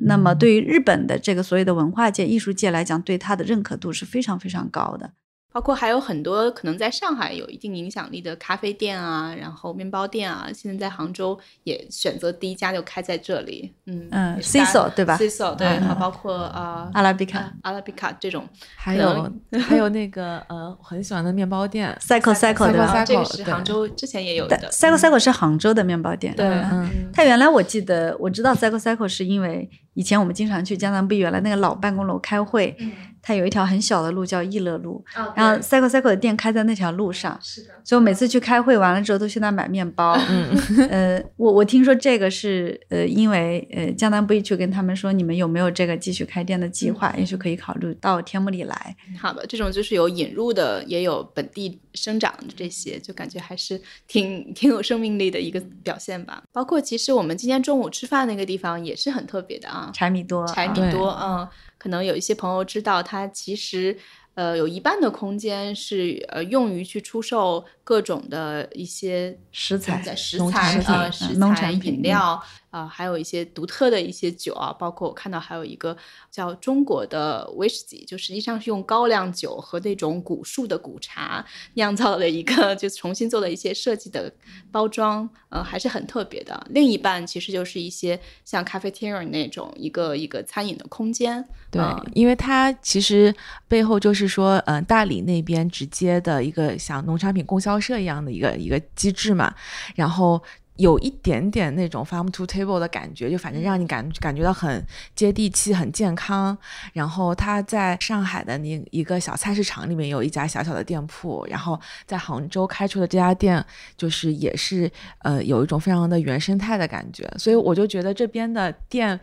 [0.00, 5.12] 那么对于日本的这个所谓的文化界、艺术界来讲，对他的认可度是非常非常高的。
[5.54, 13.72] 包括还有很多可能在上海有一定影响力的咖啡店啊，然后面包店啊，现在在杭州也选择第一家就开在这里。
[13.86, 22.86] 嗯嗯也是大 Cecil，对吧 Cecil 对，嗯还包括啊阿拉比卡啊阿拉比卡这种还有还有那个呃，我很喜欢的面包店， Cycle Cycle 对吧？
[22.86, 24.56] 啊这个是杭州之前也有的。
[24.72, 26.34] Cycle Cycle 是杭州的面包店。
[26.34, 32.76] 对，嗯嗯它原来我记得我知道 Cycle Cycle 是因为以前我们经常去江南布原来那个老办公楼开会，
[33.24, 35.02] 它有一条很小的路叫益乐路，
[35.34, 40.14] 然后 Cycle Cycle 的店开在那条路上，是的，所以我每次去开会完了之后都去那买面包。
[40.28, 48.96] 嗯，呃，我我听说这个是呃，因为呃江南布去跟他们说你们有没有这个继续开店的计划，也许可以考虑到天目里来。
[49.18, 56.42] 好的，这种就是有引入的，也有本地生长的这些，就感觉还是挺挺有生命力的一个表现吧。
[56.52, 61.48] 包括其实我们今天中午吃饭那个地方也是很特别的啊，柴米多，啊柴米多，嗯，
[61.84, 63.94] 可能有一些朋友知道，它其实
[64.36, 72.42] 呃有一半的空间是呃用于去出售各种的一些食材食农材产呃品食材农产品饮料
[72.74, 75.96] 啊、还有一些独特的一些酒啊，包括我看到还有一个
[76.28, 84.32] 叫中国的威士忌，就实际上是用高粱酒和那种古树的古茶酿造的一个， 就重新做了一些设计的
[84.72, 86.66] 包装，呃，还是很特别的。
[86.70, 93.32] 另一半其实就是一些像 cafeteria 那种一个一个餐饮的空间，对嗯，因为它其实
[93.68, 99.54] 背后就是说，嗯、大理那边直接的一个像农产品供销社一样的一个一个机制嘛，
[99.94, 100.42] 然后。
[100.76, 104.84] 有一点点那种 farm to table 的感觉，就反正让你感感觉到很
[105.14, 106.56] 接地气、很健康。
[106.92, 113.64] 然后他在上海的那一个小菜市场里面有一家小小的店铺，然后在杭州开出的这家店，
[113.96, 119.20] 就是也是呃有一种非常的原生态的感觉，所以我就觉得这边的店。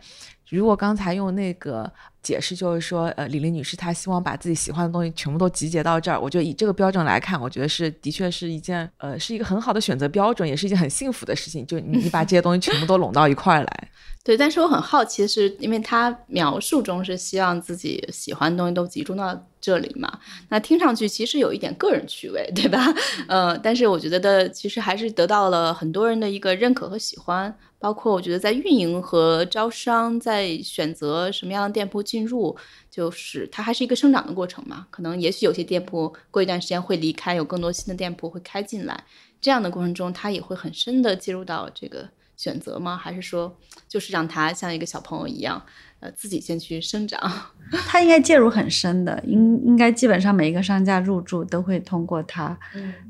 [0.56, 1.90] 如果刚才用那个
[2.22, 11.66] 解释，就是说，呃，李林女士她希望把自己喜欢的东西全部都集结到这儿，我觉得以这个标准来看，我觉得是的确是一件，呃，是一个很好的选择标准，也是一件很幸福的事情。
[11.66, 13.88] 就你你把这些东西全部都拢到一块儿来。
[14.24, 22.86] 对，但是我很好奇的是，因为她描述中是希望自己喜欢的东西都集中到这里嘛，那听上去其实有一点个人趣味，对吧？
[23.26, 32.56] 呃，但是我觉得的其实还是得到了很多人的一个认可和喜欢，包括我觉得在运营和招商，在选择什么样的店铺进入，
[32.88, 34.86] 就是它还是一个生长的过程嘛。
[34.90, 39.02] 可能也许有些店铺过一段时间会离开，有更多新的店铺会开进来，
[39.40, 42.08] 这样的过程中，它也会很深的介入到这个。
[42.34, 42.96] 选择吗？
[42.96, 45.62] 还是说，就是让他像一个小朋友一样，
[46.00, 47.20] 呃，自己先去生长？
[47.86, 52.58] 他应该介入很深的，应应该基本上每一个商家入驻都会通过他，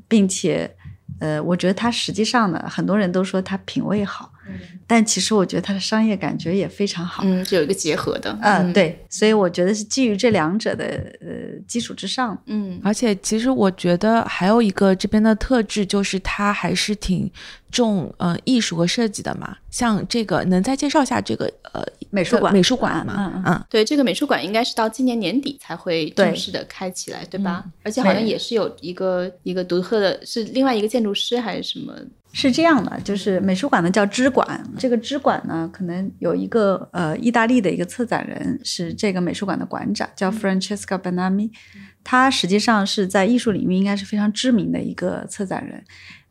[0.07, 0.75] 并且，
[1.19, 4.32] 呃，我觉得他实际上呢，很多人都说他品味好。
[4.47, 4.82] Mm-hmm.
[4.93, 10.85] 但其实我觉得它的商业感觉也非常好，嗯，是有一个结合的，嗯，对，所以我觉得是基于这两者的
[11.19, 17.27] 呃基础之上，嗯，而且其实我觉得还有一个这边的特质就是它还是挺
[17.71, 23.15] 重呃艺术和设计的嘛，像这个能再介绍一下这个呃美术馆美术馆吗？
[23.17, 27.65] 嗯嗯，对，这个美术馆应该是到今年年底才会正式的开起来，对吧？
[27.81, 31.91] 而且好像也是有一个一个独特的，是另外一个建筑师还是什么？
[32.35, 41.51] 是这样的，就是美术馆呢叫知馆，这个支馆呢可能有一个呃意大利的一个策展人是这个美术馆的馆长，叫 Francesca Benami，
[42.03, 45.81] 他实际上是在艺术领域应该是非常知名的一个策展人，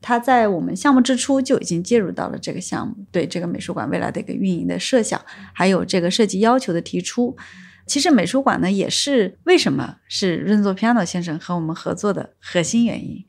[0.03, 5.19] 他在我们项目之初就已经介入到了这个项目，对这个美术馆未来的一个运营的设想，
[5.55, 7.35] 还有这个设计要求的提出。
[7.87, 13.25] 其实美术馆呢也是为什么是润作 Piano 先生和我们合作的核心原因。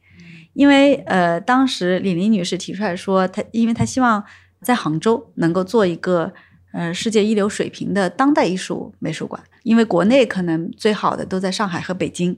[0.54, 4.24] 因为呃，当时李林女士提出来说，她因为她希望
[4.64, 6.34] 在杭州能够做一个
[6.72, 12.36] 呃世界一流水平的当代艺术美术馆，因为国内可能最好的都在上海和北京。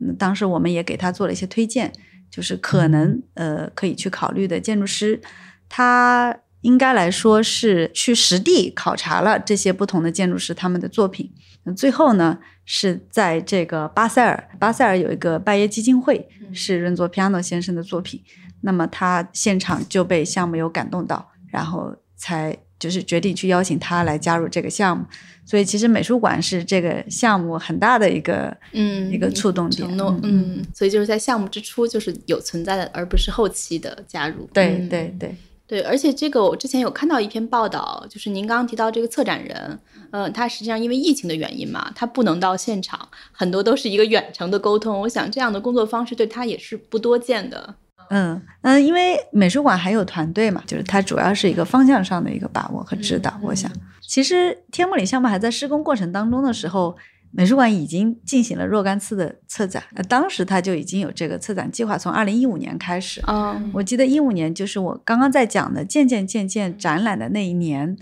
[0.00, 1.92] 嗯，当时我们也给他做了一些推荐，
[2.30, 5.20] 就是可能呃可以去考虑的建筑师，
[5.68, 11.32] 他应该来说是去实地考察了这些不同的建筑师他们的作品。
[11.76, 18.22] 最后呢，是在这个巴塞尔，巴塞尔有一个拜耶基金会，是润作皮亚诺先生的作品。
[18.60, 25.04] 那么他现场就被项目有感动到，然后才就是决定去邀请他来加入这个项目。
[25.44, 29.88] 所以其实美术馆是这个项目很大的一个嗯一个触动点。
[29.88, 34.48] 承诺嗯，所以就是在项目之初就是有存在的，而不是后期的加入。
[34.52, 35.34] 对对对。
[35.68, 39.76] 对，而且这个我之前有看到一篇报道，就是您刚刚提到这个策展人，
[40.12, 45.00] 嗯，他实际上因为疫情的原因嘛，他不能到现场，很多都是一个远程的沟通。
[45.00, 47.74] 我想这样的工作方式对他也是不多见的。
[48.10, 53.38] 嗯嗯，因为美术馆还有团队嘛，就是它主要是一个方向上的一个把握和指导。
[53.42, 56.96] 我想，其实天目里项目还在施工过程当中的时候。
[57.32, 63.20] 美术馆已经进行了若干次的策展，呃，当时它就已经有这个策展计划，从二零一五年开始。
[63.26, 67.94] 哦，我记得一五年就是我刚刚在讲的“渐渐渐渐”展览的那一年，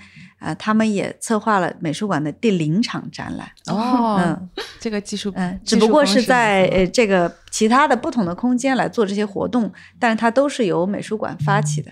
[0.44, 3.50] 啊，他们也策划了美术馆的第零场展览。
[3.66, 11.90] 哦，嗯， 这个技术，嗯，只不过是在呃这个其他的不同的空间来做这些活动，但是它都是由美术馆发起的。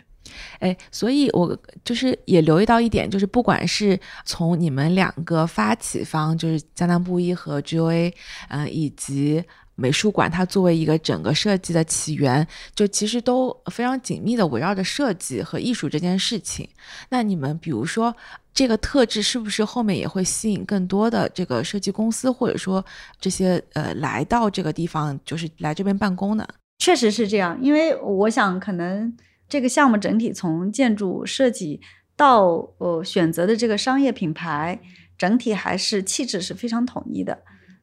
[0.60, 8.12] 哎，所以我就是也留意到一点，就是不管是从你们两个发起方，就是江南布衣和 GOA，
[8.48, 9.42] 嗯，以及
[9.74, 16.68] 美术馆，它作为一个整个设计的起源，就其实都非常紧密的围绕着设计和艺术这件事情。
[17.08, 18.14] 那你们比如说
[18.52, 22.84] 这个特质，是不是后面也会吸引更多的这个设计公司，或者说
[23.20, 26.46] 这些呃来到这个地方，就是来这边办公呢？
[26.78, 29.16] 确实是这样，因为我想可能。
[29.48, 31.78] 这个项目整体从建筑设计
[32.16, 32.46] 到
[32.78, 34.80] 呃选择的这个商业品牌，
[35.18, 37.42] 整体还是气质是非常统一的。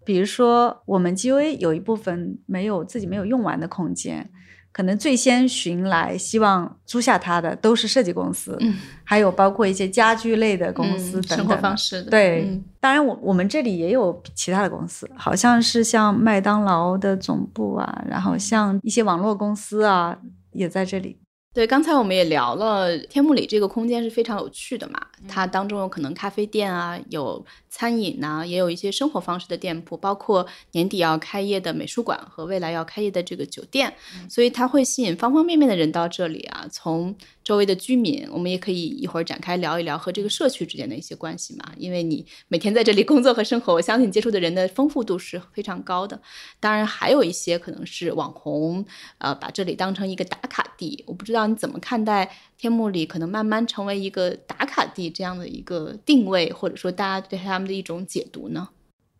[0.10, 4.28] 比如说，我们 GUA 有一部分没有自己没有用完的空间，
[4.72, 11.38] 可能最先寻来希望租下它的都是设计公司，嗯，还有包括一些家居类的公司等等。
[11.38, 20.18] 生活方式的对，当然我我们这里也有其他的公司，好像是像麦当劳的总部啊，然后像一些网络公司啊
[20.54, 21.19] 也在这里。
[21.52, 33.94] 对，刚才我们也聊了，天幕里这个空间是非常有趣的嘛，它当中有可能咖啡店啊，有餐饮呐，也有一些生活方式的店铺，包括年底要开业的美术馆和未来要开业的这个酒店，
[34.30, 37.16] 所以它会吸引方方面面的人到这里啊，从。
[37.50, 41.74] 周围的居民，我们也可以一会儿展开聊一聊和这个社区之间的一些关系嘛。
[41.78, 46.22] 因为你每天在这里工作和生活，我相信接触的人的丰富度是非常高的。
[46.60, 48.86] 当然，还有一些可能是网红，
[49.18, 51.04] 呃，把这里当成一个打卡地。
[51.08, 58.70] 我不知道你怎么看待天幕里可能慢慢成为一个打卡地这样的一个定位，或者说大家对他们的一种解读呢？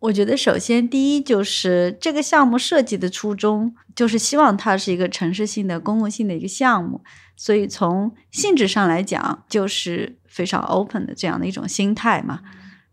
[0.00, 7.02] 我觉得首先第一就是这个项目设计的初衷，就是希望它是一个城市性的、公共性的一个项目，
[7.36, 12.40] 所以从性质上来讲，就是非常 open 的这样的一种心态嘛。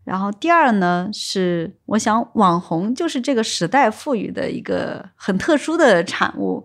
[0.04, 6.64] 然后第二呢，是我想网红就是这个时代赋予的一个很特殊的产物，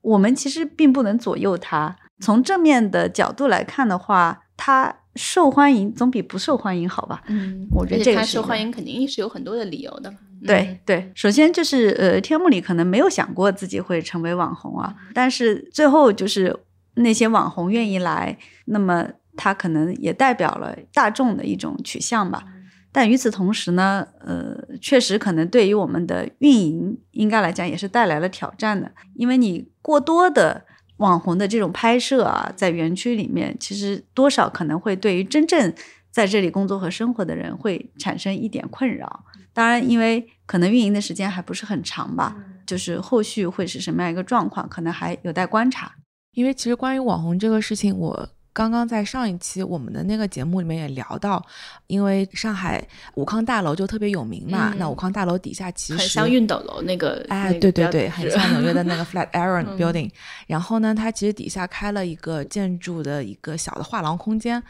[0.00, 1.94] 我们其实并不能左右它。
[2.20, 5.01] 从正面的角度来看的话，它。
[5.14, 7.22] 受欢迎总比不受欢迎好吧？
[7.28, 10.12] 嗯，我觉得这个受欢迎肯定是有很多的理由的。
[10.44, 16.56] 对对，首先就是呃，天幕里可能没有想过自己会成为网红啊，但是最后就是
[16.94, 22.42] 那些网红愿意来，那么他可能也代表了大众的一种取向吧。
[22.90, 30.64] 但与此同时呢，呃，确实可能对于我们的运营应该来讲也是带来了挑战的，因为你过多的。
[31.02, 35.74] 网红的这种拍摄啊，在园区里面，其实多少可能会对于真正
[36.10, 39.24] 在这里工作和生活的人会产生一点困扰。
[39.52, 45.92] 当然，因为可能运营的时间还不是很长吧，就是后续会是什么样一个状况，可能还有待观察。
[46.32, 48.28] 因为其实关于网红这个事情，我。
[48.52, 51.42] 刚刚在上一期我们的那个节目里面也聊到，
[51.86, 60.10] 因为上海武康大楼就特别有名嘛，那武康大楼底下其实很像熨斗楼那个，哎，对对对，很像纽约的 那个 Flatiron Building。
[60.46, 64.62] 然后呢，它其实底下开了一个建筑的一个小的画廊空间。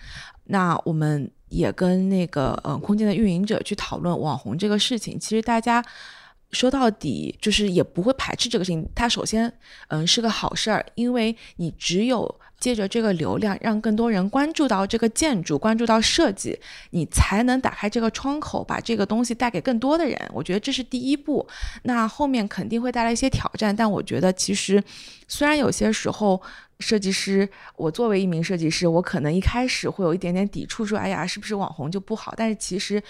[0.45, 5.19] 那我们也跟那个嗯空间的运营者去讨论网红这个事情。
[5.19, 5.85] 其实大家
[6.53, 8.89] 说到底就是也不会排斥这个事情。
[8.95, 9.53] 它首先
[9.89, 12.41] 嗯是个好事儿，因为你只有。
[12.63, 16.57] 借着这个流量，让更多人关注到这个建筑，关注到设计，
[16.91, 20.17] 你才能打开这个窗口，把这个东西带给更多的人。
[20.33, 21.45] 我觉得这是第一步。
[21.83, 24.81] 那后面肯定会带来一些挑战，但我觉得其实
[25.27, 26.41] 虽然有些时候
[26.79, 32.33] 设计师，我作为一名设计师，我可能一开始会有一点点抵触，说哎呀，是不是网红就不好？
[32.37, 33.03] 但是其实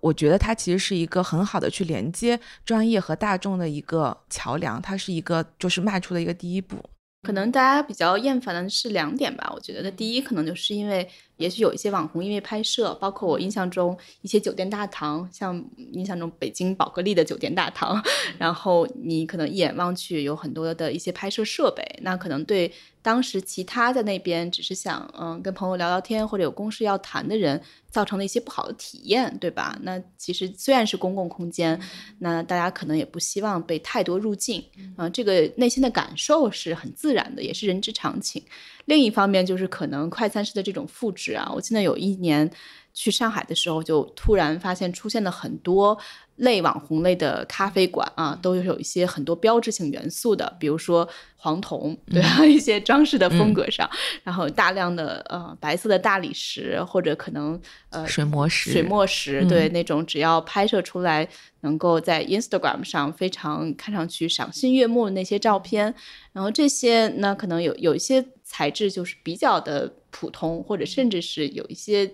[0.00, 6.82] 我觉得它其实是一个很好的去连接专业和大众的一个桥梁，它是一个就是迈出的一个第一步。
[7.24, 11.08] 可能大家比较厌烦的是两点吧，我觉得，那第一可能就是因为。
[11.36, 18.02] 也许有一些网红因为拍摄，包括我印象中一些酒店大堂，像印象中北京宝格丽的酒店大堂，
[18.38, 29.78] 然后你可能一眼望去有很多的一些拍摄设备，那可能对当时其他在那边只是想嗯跟朋友聊聊天或者有公事要谈的人造成了一些不好的体验，对吧？
[29.82, 31.78] 那其实虽然是公共空间，
[32.20, 34.64] 那大家可能也不希望被太多入境，
[34.96, 38.42] 嗯，这个内心的感受是很自然的，也是人之常情。
[38.86, 42.50] 另一方面就是可能快餐式的这种复制啊，我记得有一年
[42.92, 45.98] 去上海的时候，就突然发现出现了很多
[46.36, 53.88] 类网红类的咖啡馆啊，都有一些很多标志性元素的，比如说黄铜，对啊， 一些装饰的风格上，
[54.22, 57.60] 然后大量的呃白色的大理石或者可能
[57.90, 61.28] 呃水磨石，水墨石，对那种只要拍摄出来
[61.60, 65.94] 能够在 Instagram 上非常看上去赏心悦目的那些照片，
[66.32, 68.24] 然后这些呢可能有有一些。
[68.44, 72.08] 材质就是比较的普通，或者甚至是有一些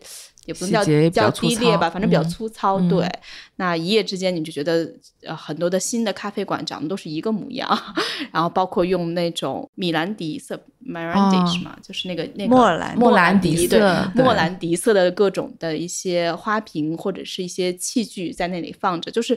[0.47, 0.73] 也不能
[1.11, 2.79] 叫叫低劣吧，反正比较粗糙。
[2.89, 3.07] 对，
[3.57, 4.91] 那一夜之间你就觉得
[5.23, 7.69] 呃很多的新的咖啡馆长得都是一个模样，
[8.33, 11.77] 然后包括用那种米兰迪色 m a r a n d i 是吗？
[11.83, 19.37] 就是那个那个莫兰莫兰迪色，莫兰迪色的各种的一些花瓶或者是一些器具在那里放着，就是。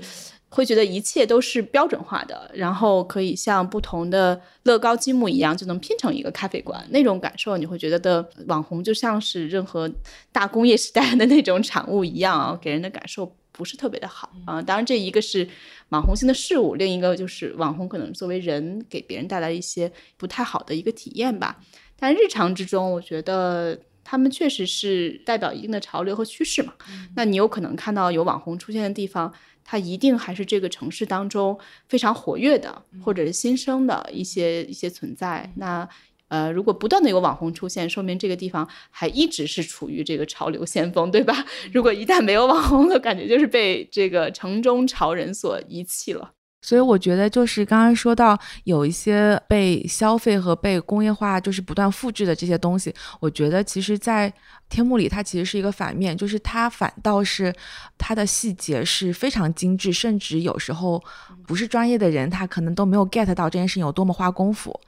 [0.53, 9.91] 会觉得一切都是标准化的，然后可以像不同的乐高积木一样就能拼成一个咖啡馆，那种感受你会觉得的网红就像是任何
[10.31, 14.61] 大工业时代的那种产物一样啊，给人的感受不是特别的好啊。
[14.61, 15.49] 当然，这一个是
[15.89, 21.59] 网红性的事物，另一个就是网红可能作为人给别人带来一些不太好的一个体验吧。
[21.99, 26.73] 但日常之中，我觉得他们确实是代表一定的潮流和趋势嘛。
[27.15, 29.33] 那你有可能看到有网红出现的地方。
[29.63, 35.51] 它一定还是这个城市当中非常活跃的，或者是新生的一些一些存在。
[35.55, 35.87] 那
[36.29, 41.45] 呃，如果不断的有网红出现，说明这个地方还一直是处于这个潮流先锋，对吧？
[41.71, 46.33] 如果一旦没有网红了，感觉就是被这个城中潮人所遗弃了。
[46.63, 54.33] 所以我觉得，就是刚刚说到有一些被消费和被工业化就是不断复制的这些东西，我觉得其实，在
[54.69, 57.53] 天幕里，它其实是一个反面，就是它反倒是
[57.97, 61.03] 它的细节是非常精致，甚至有时候
[61.45, 64.79] 不是专业的人，他可能都没有 get 到这件事情有多么花功夫。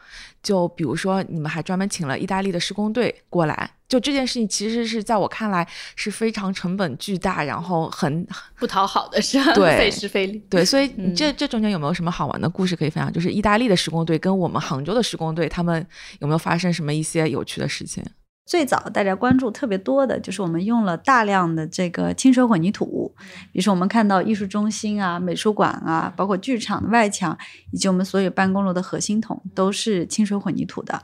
[0.42, 3.69] 就比如说，你们还专门请了意大利的施工队过来。
[3.88, 8.27] 就这件事情，其实是在我看来是非常成本巨大，然后很
[8.58, 9.54] 不讨好的，是吧？
[9.54, 10.40] 对， 费时费力。
[10.50, 13.12] 对，所以你这这中间有没有什么好玩的故事可以分享？
[13.13, 15.86] 就是意大利的施工队跟我们杭州的施工队，他们
[16.19, 18.04] 有没有发生什么一些有趣的事情？
[18.48, 23.12] 最早大家关注特别多的就是我们用了大量的这个清水混凝土，
[23.52, 27.36] 比如说我们看到艺术中心啊、美术馆啊，包括剧场的外墙，
[27.71, 31.02] 以及我们所有办公楼的核心筒都是清水混凝土的。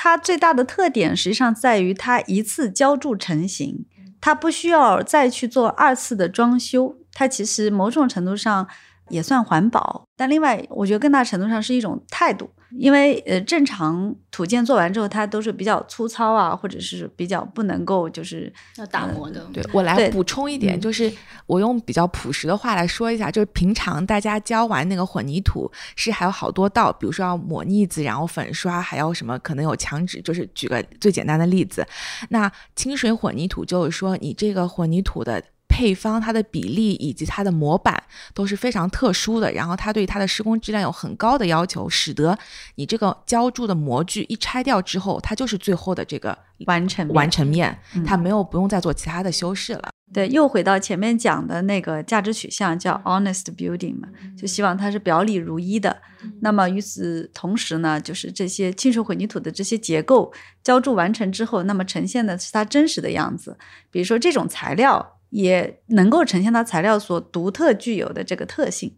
[0.00, 3.84] 它最大的特点实际上在于它一次浇筑成型，
[4.20, 8.68] 它不需要再去做二次的装修，它其实某种程度上
[9.08, 10.04] 也算环保。
[10.16, 12.50] 但另外，我觉得更大程度上是一种态度。
[12.72, 19.42] 因为呃，正常土建做完之后，它都是比较粗糙啊，或者是比较不能够就是要打磨的。
[19.54, 21.10] 对我来补充一点，就是
[21.46, 30.20] 我用比较朴实的话来说一下，就是平常大家浇完那个混凝土是还有好多道，比如说要抹腻子，然后粉刷，还要什么可能有墙纸。
[30.20, 31.86] 就是举个最简单的例子，
[32.28, 35.42] 那清水混凝土就是说你这个混凝土的。
[35.78, 38.02] 配方、它的比例以及它的模板
[38.34, 42.36] 都是非常特殊的，然后它对它的施工质量有很高的要求，使得
[42.74, 49.90] 你这个浇筑的模具一拆掉之后，它就是最后的这个完成完成面，嗯它没有不用再做其他的修饰了。
[50.12, 55.96] 对，又回到前面讲的那个价值取向，叫 honest building 嘛，就希望它是表里如一的。
[56.40, 60.32] 那么与此同时呢，就是这些清水混凝土的这些结构
[60.64, 63.56] 浇筑完成之后，那么呈现的是它真实的样子。
[63.92, 68.94] 比如说这种材料也能够呈现它材料所独特具有的这个特性。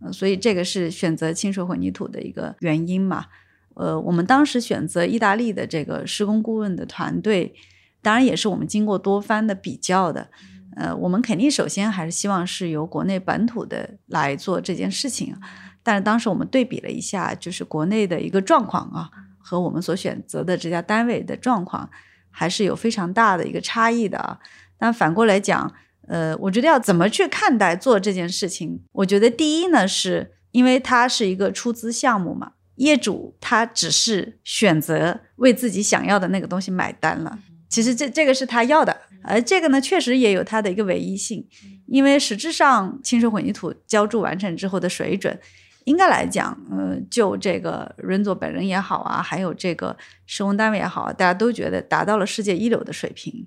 [0.00, 3.26] 呃，所以这个是选择清水混凝土的一个原因嘛。
[3.74, 7.54] 呃，我们当时选择意大利的这个施工顾问的团队，
[8.02, 10.28] 当然也是我们经过多番的比较的。
[10.76, 15.34] 呃，我们肯定首先还是希望是由国内本土的来做这件事情，
[15.82, 21.88] 但是当时我们对比了一下，就是国内的一个状况啊，和我们所选择的这家单位的状况，
[22.30, 24.38] 还是有非常大的一个差异的啊。
[24.78, 25.72] 但反过来讲，
[26.08, 28.80] 呃，我觉得要怎么去看待做这件事情？
[28.92, 37.38] 我觉得第一呢，是因为它是一个出资项目嘛，业主他只是选择为自己想要的那个东西买单了。
[37.68, 41.46] 其实这这个是他要的，而这个呢，确实也有它的一个唯一性，
[41.86, 45.36] 因为实质上清水混凝土浇筑完成之后的水准，
[45.84, 49.96] 应该来讲，呃，就这个仁佐本人也好啊，还有这个
[50.26, 53.44] 施工单位也好，大家都觉得达到了世界一流的水平，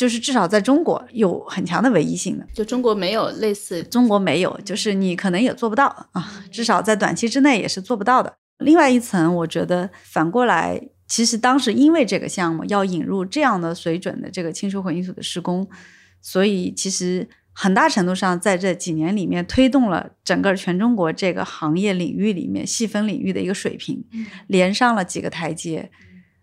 [0.00, 2.46] 就是至少在中国有很强的唯一性的。
[2.54, 8.34] 就中国没有类似中国没有，就是你可能也做不到啊，至少在短期之内也是做不到的。
[8.60, 15.68] 另外一层，我觉得反过来，其实当时因为这个项目要引入这样的水准的这个清水混凝土的施工，
[16.22, 24.02] 所以其实很大程度上在这几年里面推动了整个全中国这个行业领域里面细分领域的一个水平，
[24.46, 25.90] 连上了几个台阶。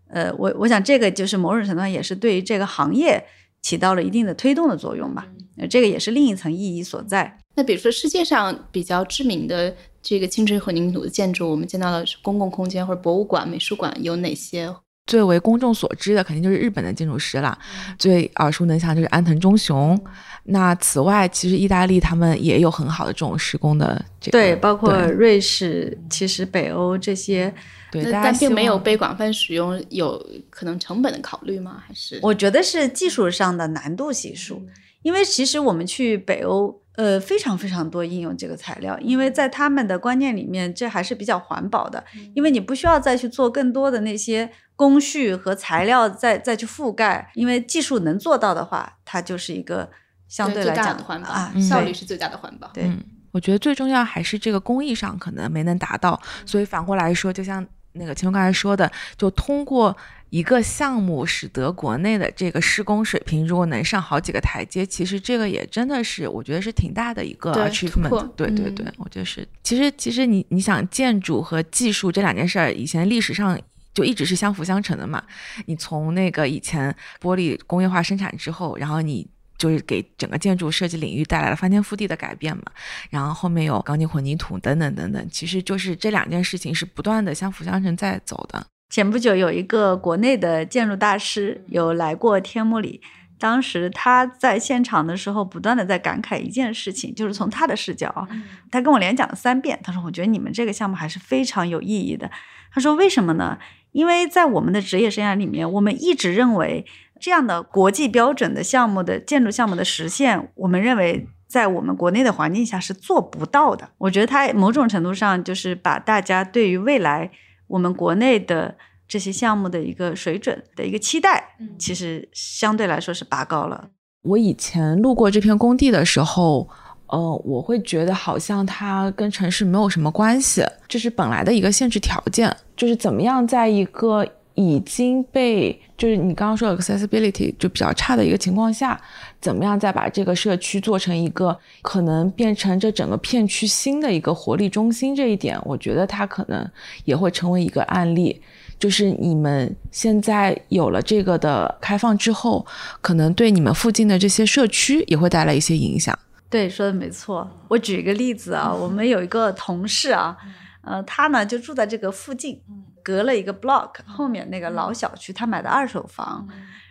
[0.10, 3.26] 呃，我我想这个就是某种程度上也是对于这个行业
[3.62, 5.28] 起到了一定的推动的作用吧。
[5.58, 7.39] 呃，这个也是另一层意义所在。
[7.55, 14.76] 那比如说世界上比较知名的这个清水混凝土的建筑，我们见到的是公共空间或者博物馆、美术馆有哪些？
[15.08, 17.58] 最为公众所知的肯定就是日本的建筑师了，
[17.97, 19.99] 最耳熟能详就是安藤忠雄。
[20.43, 27.53] 那此外，其实意大利他们也有很好的这种施工的这个，对，包括瑞士，其实北欧这些，
[27.91, 31.82] 对，但并没有被广泛使用，有可能成本的考虑吗？
[31.86, 34.62] 还是我觉得是技术上的难度系数。
[35.03, 49.87] 因为其实我们去北欧，呃，非常非常多应用这个材料，因为在他们的观念里面，这还是比较环保的，因为你不需要再去做更多的那些工序和材料再再去覆盖，因为技术能做到的话，它就是一个
[50.27, 52.67] 相对来讲的环保、啊，嗯效率是最大的环保？
[52.73, 52.85] 对。
[52.85, 52.99] 嗯，
[53.31, 59.95] 我觉得最重要还是这个工艺上可能没能达到，所以反过来说，就像那个秦总刚才说的，就通过
[60.30, 69.47] 一个项目使得国内的这个施工水平如果能上好几个台阶，其实这个也真的是我觉得是挺大的一个 achievement 对对对，我觉得是。
[69.63, 73.59] 其实其实你你想建筑和技术这两件事儿，以前历史上。
[73.93, 75.23] 就一直是相辅相成的嘛。
[75.65, 82.61] 你从那个以前玻璃工业化生产之后，然后你就是给整个建筑设计领域带来了翻天覆地的改变嘛。
[83.09, 88.63] 然后后面有钢筋混凝土等等等等，其实就是这两件事情是不断的相辅相成在走的。
[88.89, 93.01] 前不久有一个国内的建筑大师有来过天目里，
[93.38, 98.27] 当时他在现场的时候不断的在感慨一件事情，就是从他的视角啊，
[98.71, 102.31] 他跟我连讲了三遍，他说我觉得你们这个项目还是非常有意义的。
[102.71, 103.57] 他说为什么呢？
[103.91, 106.85] 因为在我们的职业生涯里面，我们一直认为
[107.19, 113.89] 这样的国际标准的项目的建筑项目的实现，我们认为在我们国内的环境下是做不到的。
[113.97, 117.31] 我觉得它某种程度上就是把大家对于未来
[117.68, 118.76] 我们国内的
[119.07, 123.89] 这些项目的一个水准的一个期待，其实相对来说是拔高了。
[124.24, 126.68] 我以前路过这片工地的时候，
[127.07, 138.99] 呃，我会觉得好像它跟城市没有什么关系，这是本来的一个限制条件，就是怎么样在一个已经被就是你刚刚说 accessibility 就比较差的一个情况下，
[139.39, 145.15] 怎么样再把这个社区做成一个可能变成这整个片区新的一个活力中心？
[145.15, 146.69] 这一点，我觉得它可能
[147.05, 148.41] 也会成为一个案例。
[148.79, 152.65] 就是你们现在有了这个的开放之后，
[153.01, 156.17] 可能对你们附近的这些社区也会带来一些影响。
[156.49, 157.49] 对，说的没错。
[157.67, 160.38] 我举一个例子啊，我们有一个同事啊，
[160.81, 162.61] 呃，他呢就住在这个附近。
[163.03, 166.45] 隔了一个 block 后面那个老小区，他买的二手房。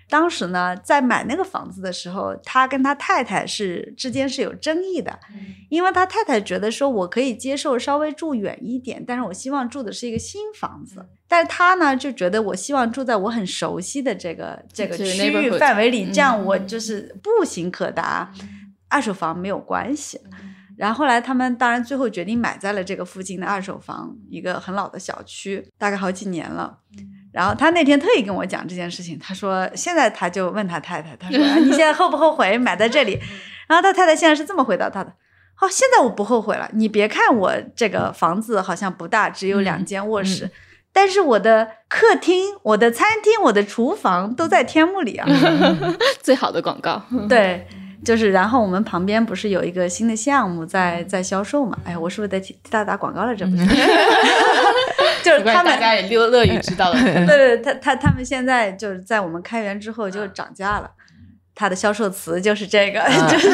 [0.09, 5.18] 当时呢，在买那个房子的时候，他跟他太太是之间是有争议的，
[5.68, 11.04] 因为他太太觉得说，我可以接受稍微住远一点，但是我希望住的是一个新房子。
[11.26, 18.32] 但是他呢，就觉得我希望住在我很熟悉的这个这个区域范围里，这样我就是步行可达，
[18.88, 20.20] 二手房没有关系。
[20.76, 26.78] 然后后来他们当然最后决定买在了这个附近的二手房，一个很老的小区，大概好几年了。
[27.37, 33.20] 然后他那天特意跟我讲这件事情，他说现在他就问他太太，他说你现在后不后悔买在这里？
[33.68, 35.11] 然后他太太现在是这么回答他的：
[35.61, 36.66] 哦，现在我不后悔了。
[36.72, 40.51] 你别看我这个房子好像不大，只有两间卧室，
[40.95, 45.28] 但是我的客厅、我的餐厅、我的厨房都在天幕里啊，
[46.22, 47.03] 最好的广告。
[47.28, 47.66] 对。
[48.05, 51.76] 就是，然后我们旁边不是有一个新的项目在在销售嘛？
[51.84, 53.34] 哎呀，我是不是在替大家打广告了？
[53.34, 53.64] 这不是，
[55.27, 56.99] 就是他们大家也乐乐于知道了。
[57.27, 60.91] 对对，他他他们现在就是在我们开园之后就涨价了，
[61.55, 63.49] 它的销售词就是这个， 就是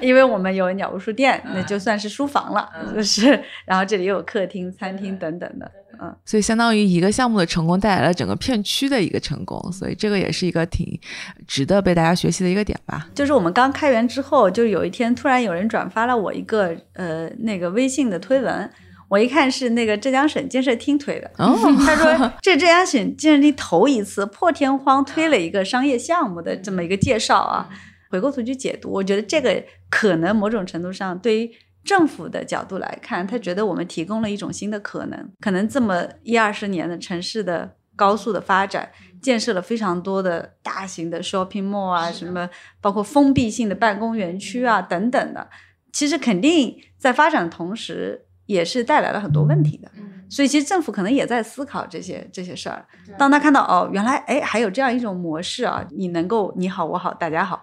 [0.00, 5.70] 因为我们有鸟屋书店，那就算是书房了， 就是，然后这里又有客厅、餐厅等等的。
[6.00, 10.98] 嗯，所以相当于一个项目的成功带来了整个片区的一个成功，所以这个也是一个挺
[11.46, 13.08] 值得被大家学习的一个点吧。
[13.14, 18.68] 就是我们刚开园之后，就有一天突然有人转发了我一个呃那个微信的推文，
[19.14, 27.68] 我一看是那个浙江省建设厅推的， 他说这浙江省建设厅头一次破天荒推了一个商业项目的这么一个介绍啊。
[28.10, 31.50] 回过头去解读，我觉得这个可能某种程度上对于。
[31.84, 35.30] 政府的角度来看，他觉得我们提供了一种新的可能。
[35.38, 38.90] 可能这么一二十年的城市的高速的发展，
[39.20, 42.48] 建设了非常多的大型的 shopping mall 啊，什么
[42.80, 45.46] 包括封闭性的办公园区啊等等的，
[45.92, 49.90] 其实肯定在发展的同时，也是带来了很多问题的。
[50.30, 52.84] 所以其实政府可能也在思考这些这些事儿。
[53.18, 57.62] 当他看到哦，原来哎还有这样一种模式啊，你能够你好我好大家好，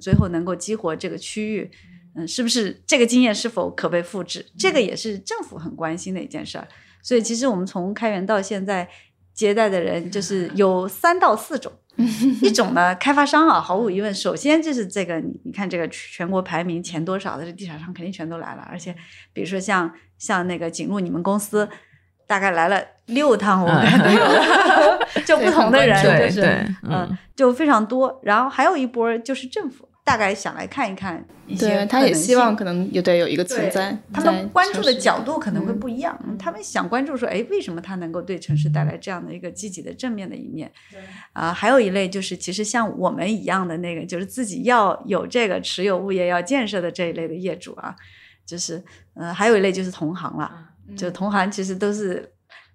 [0.00, 1.70] 最后能够激活这个区域。
[2.14, 4.44] 嗯，是不是这个经验是否可被复制？
[4.58, 6.68] 这个也是政府很关心的一件事儿。
[7.02, 8.86] 所以，其实我们从开源到现在
[9.32, 11.72] 接待的人，就是有三到四种。
[12.42, 18.66] 一种呢，开发商啊，毫无疑问，首先就是这个，你你看这个全国排名前多少的这地产商肯定全都来了。
[18.70, 18.94] 而且，
[19.32, 21.68] 比如说像像那个景路，你们公司
[22.26, 28.20] 大概来了六趟，我感觉， 就不同的人，就是嗯，就非常多。
[28.22, 29.88] 然后还有一波就是政府。
[30.04, 36.18] 大概想来看一看一些，他也希望可能有对有一个存在，他们关注的角度可能会不一样。
[36.36, 40.70] 他们想关注说，哎，为什么它能够对城市带来这样的一个积极的正面的一面？
[41.32, 47.94] 啊，还有一类就是，其实像我们一样的那个，就是自己要有这个持有物业要建设的这一类的业主啊，
[48.44, 48.82] 就是
[49.14, 50.50] 呃，还有一类就是同行了，
[50.96, 52.28] 就同行其实都是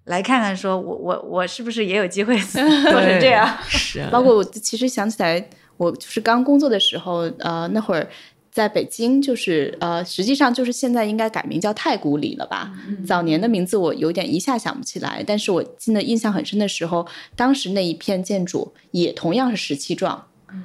[0.04, 3.46] 来看看，说我我我是不是也有机会 做成这样？
[3.68, 5.46] 是，包括我其实想起来。
[5.78, 8.06] 我就是刚工作的时候，呃，那会儿
[8.50, 12.70] 在北京，就是呃，实际上就是现在应该改名叫太古里了吧？
[13.06, 17.06] 早年的名字我有点一下想不起来，但是我记得印象很深的时候，
[17.36, 20.20] 当时那一片建筑也同样是十七幢，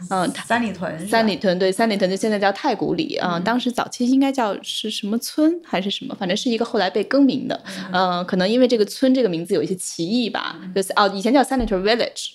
[0.10, 12.32] 嗯，三里屯，三里屯对，三里屯就现在叫太古里啊，当时早期应该叫是什么村还是什么，反正是一个后来被更名的，嗯，可能因为这个村这个名字有一些歧义吧，就是哦，以前叫三里屯 Village。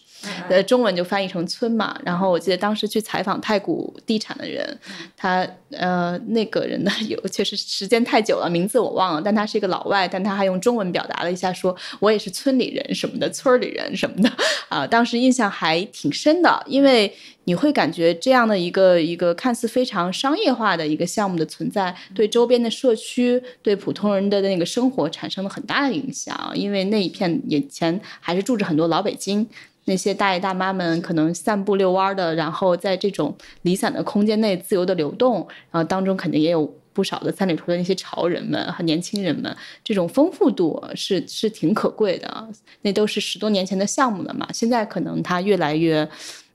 [0.49, 1.99] 呃，中文就翻译成村嘛。
[2.05, 4.79] 然后我记得当时去采访太古地产的人，
[5.17, 14.31] 他呃那个人呢 有确实时间太久了，名字我忘了，但他是一个老外，但他还用中文表达了一下，说我也是村里人什么的，村里人什么的
[14.69, 14.87] 啊。
[14.87, 17.13] 当时印象还挺深的，因为
[17.45, 29.47] 你会感觉这样的一个一个看似非常商业化的一个项目的存在，对周边的社区、对普通人的那个生活产生了很大的影响，因为那一片以前还是住着很多老北京。
[29.89, 35.37] 那些大爷大妈们可能散步遛弯的，然后在这种离散的空间内自由的流动，
[35.71, 42.49] 然后当中肯定也有不少的三里屯的那些潮人们和年轻人们，这种丰富度是是挺可贵的。
[42.83, 46.07] 那都是十多年前的项目了嘛，现在可能它越来越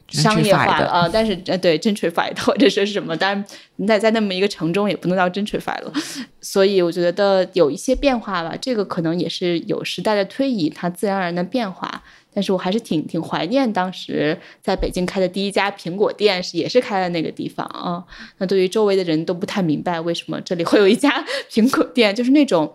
[0.09, 1.09] 商业化了啊。
[1.11, 3.43] 但是呃，对 gentrified 或者说是什么，但是
[3.77, 5.93] 你在在那么一个城中也不能叫 gentrified 了。
[6.41, 12.03] 所以我觉得有一些变化吧，这个可能也是有时代的推移，它自然而然的变化。
[12.34, 18.03] 但是我还是挺挺怀念当时在北京开的第一家苹果店，是也是开在那个地方啊。
[18.38, 22.73] 那对于周围的人都不太明白为什么这里会有一家 苹果店，就是那种。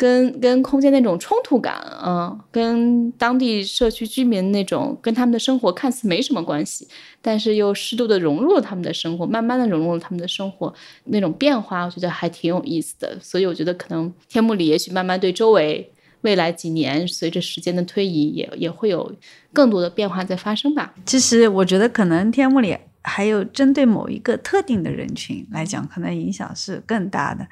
[0.00, 1.74] 跟跟空间那种冲突感，
[2.06, 6.86] 嗯，跟当地社区居民那种跟他们的生活看似没什么关系，
[7.20, 10.72] 但是又适度的融入了他们的生活，慢慢的融入了他们的生活，
[11.06, 13.18] 那种变化，我觉得还挺有意思的。
[13.20, 15.90] 所以我觉得可能天幕里也许慢慢对周围
[16.22, 19.14] 未来几年随着时间的推移，也也会有
[19.52, 20.94] 更多的变化在发生吧。
[21.06, 27.46] 其实我觉得可能天幕里还有针对某一个特定的人群来讲，可能影响是更大的。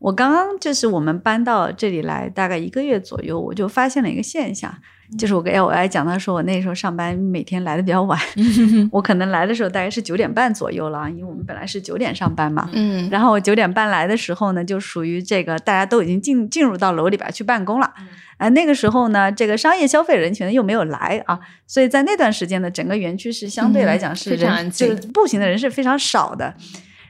[0.00, 4.74] 我刚刚就是我们搬到这里来大概一个月左右，我就发现了一个现象，
[5.18, 8.18] 就是我跟我爱讲到说，我那时候上班每天来的比较晚，
[8.90, 17.92] 我可能来的时候大概是九点半左右了，因为我们本来是九点上班嘛，嗯，然后我九点半来的时候呢，就属于这个大家都已经进进入到楼里边去办公了，
[18.38, 26.54] 啊，那个时候呢，这个商业消费人群又没有来啊，所以在那段时间呢，整个园区是相对来讲是人就是步行的人是非常少的。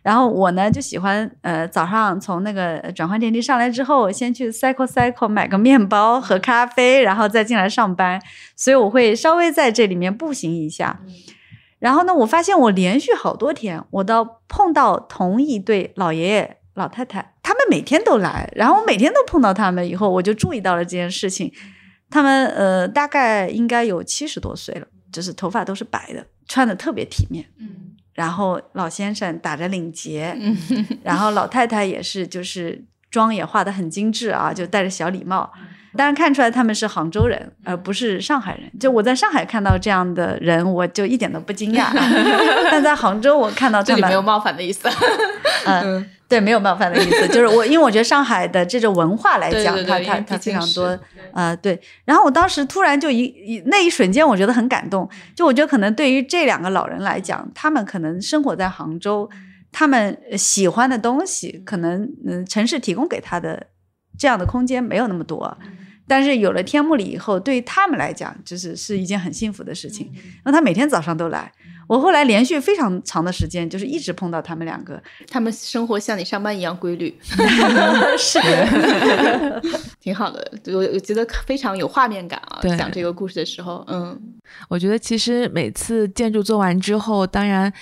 [0.03, 8.21] 然后我呢就喜欢，呃，早上从那个转换电梯上来之后，先去 cycle cycle 买个面包和咖啡，然后再进来上班。
[8.57, 11.01] 所以我会稍微在这里面步行一下。
[11.79, 21.53] 然后呢，我发现我连续好多天，我都碰到同一对老爷爷老太太，他们每天都来，然后我每天都碰到他们，以后我就注意到了这件事情。
[22.09, 27.47] 他们呃大概应该有七十多岁了，就是头发都是白的，穿的特别体面。
[27.59, 27.69] 嗯。
[28.15, 30.37] 然后老先生打着领结，
[31.03, 35.51] 然后老太太也是，就是妆也化得很精致啊，就戴着小礼帽。
[35.97, 38.71] 当然看出来他们是杭州人，而不是上海人。
[38.79, 41.89] 就我在上海看到这样的人，我就一点都不惊讶。
[42.71, 44.89] 但在杭州，我看到他们没有冒犯的意思。
[45.67, 50.97] 嗯，对，没有冒犯的意思，就是我，因为我觉得上海的这种文化来讲，它它它非常多。
[51.35, 51.79] 呃，对。
[52.05, 55.11] 然后我当时突然就一一那一瞬间，我觉得很感动。
[55.35, 59.29] 就我觉得可能对于这两个老人来讲，他们可能生活在杭州，
[59.73, 63.67] 他们喜欢的东西，可能嗯城市提供给他的
[64.17, 65.59] 这样的空间没有那么多。
[66.11, 70.13] 但是有了天幕里以后，对于他们来讲，就是是一件很幸福的事情。
[70.45, 71.53] 那他每天早上都来，
[71.87, 75.01] 我后来连续非常长的时间，就是一直碰到他们两个。
[75.29, 77.17] 他们生活像你上班一样规律，
[78.19, 78.41] 是，
[80.03, 80.53] 挺好的。
[80.67, 84.21] 我我觉得非常有画面感啊，讲这个故事的时候，嗯，
[84.69, 87.73] 我觉得其实每次建筑做完之后，当然。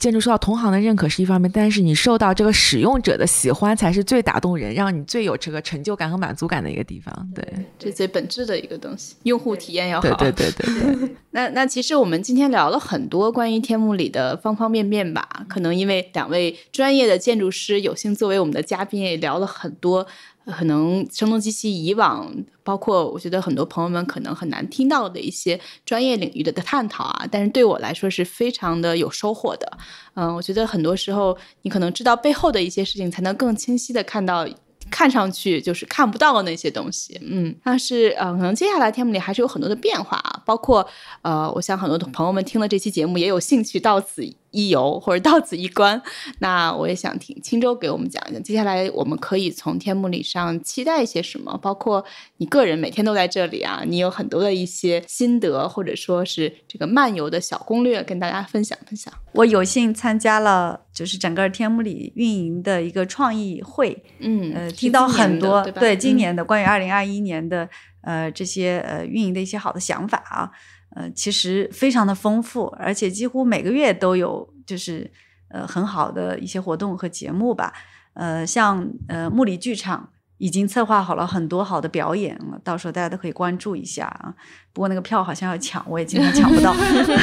[0.00, 7.30] 建筑受到同行的认可是一方面，但是你受到这个使用者的喜欢才是最打动人，让你最有这个成就感和满足感的一个地方。
[7.34, 7.44] 对，
[7.78, 10.08] 这最本质的一个东西，用户体验要好。
[10.16, 11.16] 对对对对对。
[11.32, 20.06] 那那其实我们今天聊了很多关于天幕里的方方面面吧，可能因为两位专业的建筑师有幸作为我们的嘉宾，也聊了很多。
[20.50, 29.78] 可能声东击西，以往包括我觉得很多朋友们可能很难听到的一些专业领域的的探讨啊，但是对我来说是非常的有收获的。
[30.14, 34.46] 嗯，我觉得很多时候你可能知道背后的一些事情，才能更清晰的看到。
[34.90, 40.84] 看上去就是看不到的那些东西，嗯，但是呃，可能接下来天幕里还是有很多的变化啊，包括
[41.22, 46.02] 呃，我想很多朋友们听了这期节目也有兴趣到此一游或者到此一观，
[46.38, 52.04] 那我也想听青州给我们讲一讲，接下来我们可以从天幕里上期待一些什么，包括
[52.38, 59.12] 你个人每天都在这里啊，你有很多的一些心得或者说是这个漫游的小攻略跟大家分享分享。
[59.32, 64.70] 我有幸参加了就是整个天幕里运营的一个创意会，嗯，呃。
[64.80, 67.68] 听到很多对今年的关于二零二一年的
[68.00, 70.50] 呃这些呃运营的一些好的想法啊，
[70.94, 75.10] 呃其实非常的丰富，而且几乎每个月都有就是
[75.48, 77.72] 呃很好的一些活动和节目吧，
[78.14, 84.34] 呃像呃木里剧场已经策划好了很多好的表演了，到时候大家都可以关注一下啊。
[84.72, 86.74] 不过那个票好像要抢，我也经常抢不到。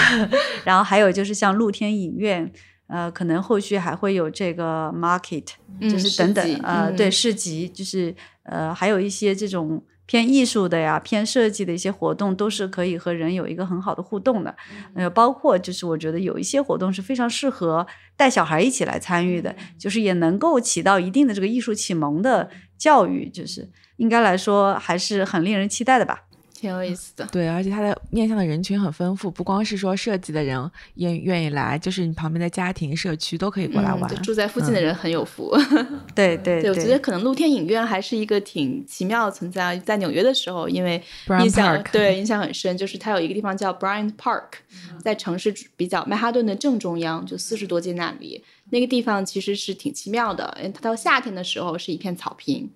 [0.65, 2.51] 然后还有就是像露天影院。
[2.89, 5.43] 呃，可能后续还会有这个 market，
[5.81, 14.55] 就是等等，呃，对，市集，就是呃，还有一些这种偏艺术的呀、偏设计的一些活动，都是可以和人有一个很好的互动的。
[14.95, 17.85] 呃，包括就是我觉得有一些活动是非常适合
[18.15, 26.23] 带小孩一起来参与的，就是也能够起到一定的这个艺术启蒙的教育，就是应该来说还是很令人期待的吧。
[26.59, 30.59] 挺有意思的，对，而且它的面向的人群很丰富，不光是说设计的人
[30.95, 34.15] 愿愿意来，就是你旁边的家庭、社区都可以过来玩。
[34.23, 35.55] 住在附近的人很有福。
[36.15, 39.77] 对对对，我觉得可能露天影院还是一个挺奇妙的存在。
[39.77, 40.99] 在纽约的时候，因为
[41.41, 44.53] 印象对印象很深，就是它有一个地方叫 Bryant Park，
[44.99, 50.57] 在城市比较曼哈顿的正中央，就四十多街那里，那个地方其实是挺奇妙的。
[50.73, 52.67] 它到夏天的时候是一片草坪，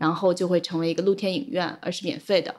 [0.00, 2.52] 然后就会成为一个露天影院，而是免费的。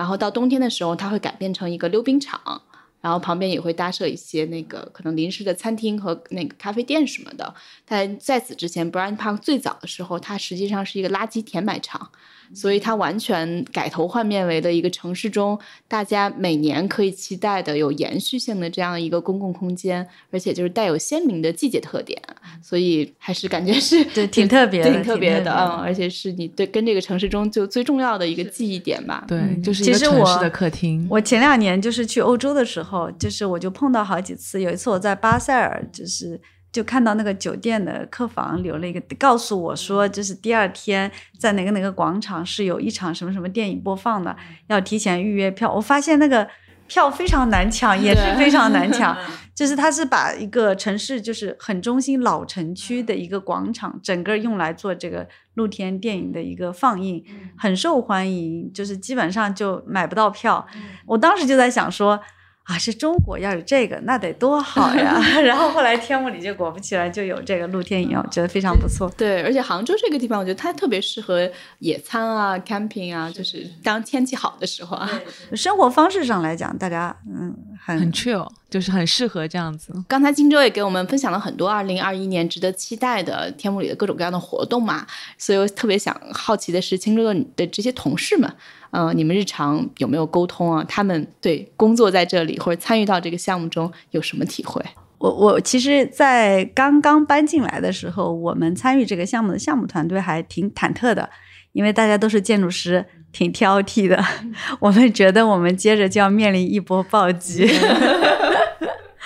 [0.00, 2.62] 然后到冬天的时候，它会改变成一个溜冰场。
[3.02, 7.54] 然后旁边也会搭设一些那个可能临时的餐厅和那个咖啡店什么的。
[7.84, 12.10] 但在此之前，Brian Park 最早的时候，它实际上是一个垃圾填埋场。
[12.54, 22.20] 所以它完全改头换面为的一个城市中，大家每年可以期待的有延续性的这样一个公共空间，而且就是带有鲜明的季节特点，
[22.62, 29.24] 所以还是感觉是对挺特别的，挺特别的，嗯，而且是你对跟这个城市中就最重要的一个记忆点吧。
[29.28, 31.06] 对，就是一个城市的客厅。
[31.10, 36.40] 我前两年就是去欧洲的时候，就是我就碰到好几次，有一次我在巴塞尔，就是。
[36.72, 44.36] 就看到那个酒店的客房留了一个，告诉我说，就是第二天在哪个哪个广场是有一场什么什么电影播放的，
[44.68, 45.72] 要提前预约票。
[45.74, 46.48] 我发现那个
[46.86, 49.16] 票非常难抢，也是非常难抢。
[49.52, 57.24] 就是他是把一个城市就是很中心老城区的一个广场，整个用来做这个露天电影的一个放映，
[57.58, 60.66] 很受欢迎，就是基本上就买不到票。
[61.06, 62.20] 我当时就在想说。
[62.64, 65.20] 啊，是中国要有这个，那得多好呀！
[65.42, 69.10] 然后后来天目里就果不其然就有这个露天影，我觉得非常不错。
[69.16, 71.50] 对，而且杭州这个地方，我觉得它特别适合
[71.80, 75.10] 野餐啊、camping 啊，就是当天气好的时候啊。
[75.54, 79.92] 生活方式上来讲，大家嗯很很 chill，就是很适合这样子。
[80.06, 85.06] 刚才荆州也给我们分享了很多二零二一年值得期待的天幕里的各种各样的活动嘛，
[85.36, 88.50] 所以我特别想好奇的是，荆州的你的这些同事们。
[88.92, 90.84] 嗯，你们日常有没有沟通啊？
[90.88, 94.84] 他们对工作在这里或者参与到这个项目中有什么体会？
[95.18, 101.28] 我我其实，在刚刚搬进来的时候，我们参与这个项目的项目团队还挺忐忑的，
[101.72, 104.24] 因为大家都是建筑师，挺挑剔的。
[104.80, 107.70] 我们觉得我们接着就要面临一波暴击。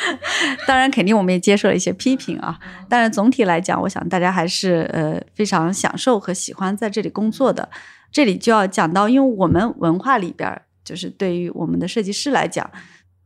[0.67, 2.59] 当然，肯定我们也接受了一些批评啊。
[2.89, 7.69] 但是总体来讲，我想大家还是呃非常享受和喜欢在这里工作的。
[8.13, 12.71] 这里就要讲到，因为我们文化里边，就是对于我们的设计师来讲，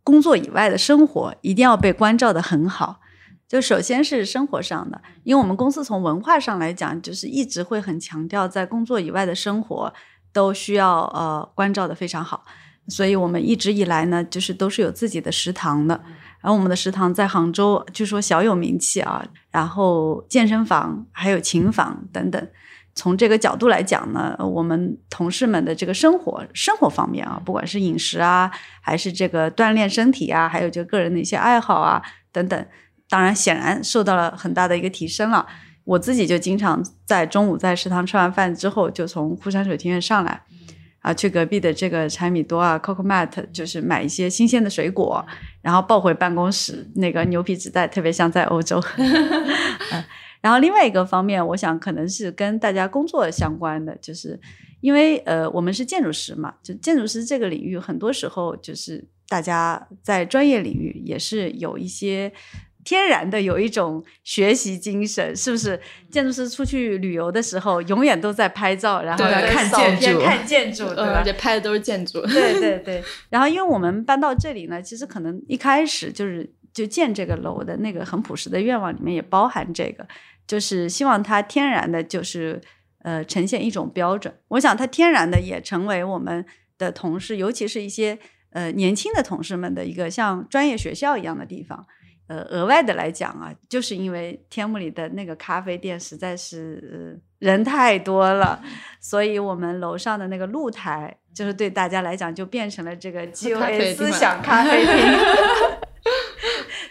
[0.03, 3.01] 工作以外的生活一定要被关照的很好。
[3.47, 9.93] 就首先是生活上的，因为我们公司从文化上来讲，就是一直会很强调在工作以外的生活
[10.33, 12.45] 都需要呃关照的非常好。
[12.89, 16.01] 所以我们一直以来呢，就是都是有自己的食堂的。
[16.41, 19.25] 然后我们的食堂在杭州，据说小有名气啊。
[19.51, 22.49] 然后健身房还有琴房等等。
[22.95, 32.67] 从这个角度来讲呢，我们同事们的这个生活生活方面啊，不管是饮食啊，还是这个锻炼身体啊，还有就个人的一些爱好啊等等，
[33.09, 35.47] 当然显然受到了很大的一个提升了。
[35.85, 40.43] 我自己就经常在中午在食堂吃完饭之后，就从枯山水庭院上来，
[41.01, 45.25] 啊，去隔壁的这个柴米多啊，Cocomat，就是买一些新鲜的水果，
[45.63, 48.83] 然后抱回办公室，那个牛皮纸袋特别像在欧洲。
[50.41, 54.39] 然后另外一个方面，我想可能是跟大家工作相关的，就是
[54.81, 62.33] 因为呃，我们是建筑师嘛，就建筑师这个领域，很多时候就是大家在专业领域也是有一些
[62.89, 65.79] 天然的有一种学习精神，是不是？
[66.11, 71.19] 建筑师出去旅游的时候，永远都在拍照，然后看建筑，看建筑，对吧？
[71.19, 72.23] 而且拍的都是建筑。
[72.23, 73.03] 对对对。
[73.29, 76.51] 然后因为我们搬到这里呢，其实可能一开始就是。
[76.71, 80.07] 就建这个楼的那个很朴实的愿望里面也包含这个，
[80.47, 82.61] 就是希望它天然的，就是
[83.03, 84.33] 呃呈现一种标准。
[84.49, 86.45] 我想它天然的也成为我们
[86.77, 88.17] 的同事，尤其是一些
[88.51, 91.85] 呃年轻的同事们的一个像专业学校一样的地方。
[92.29, 98.63] 呃，额外的来讲啊，就是因为天幕里的那个咖啡店实在是人太多了，
[99.01, 104.95] 所以我们楼上的那个露台，就是对大家来讲就变成了这个 G O A 思想咖啡厅。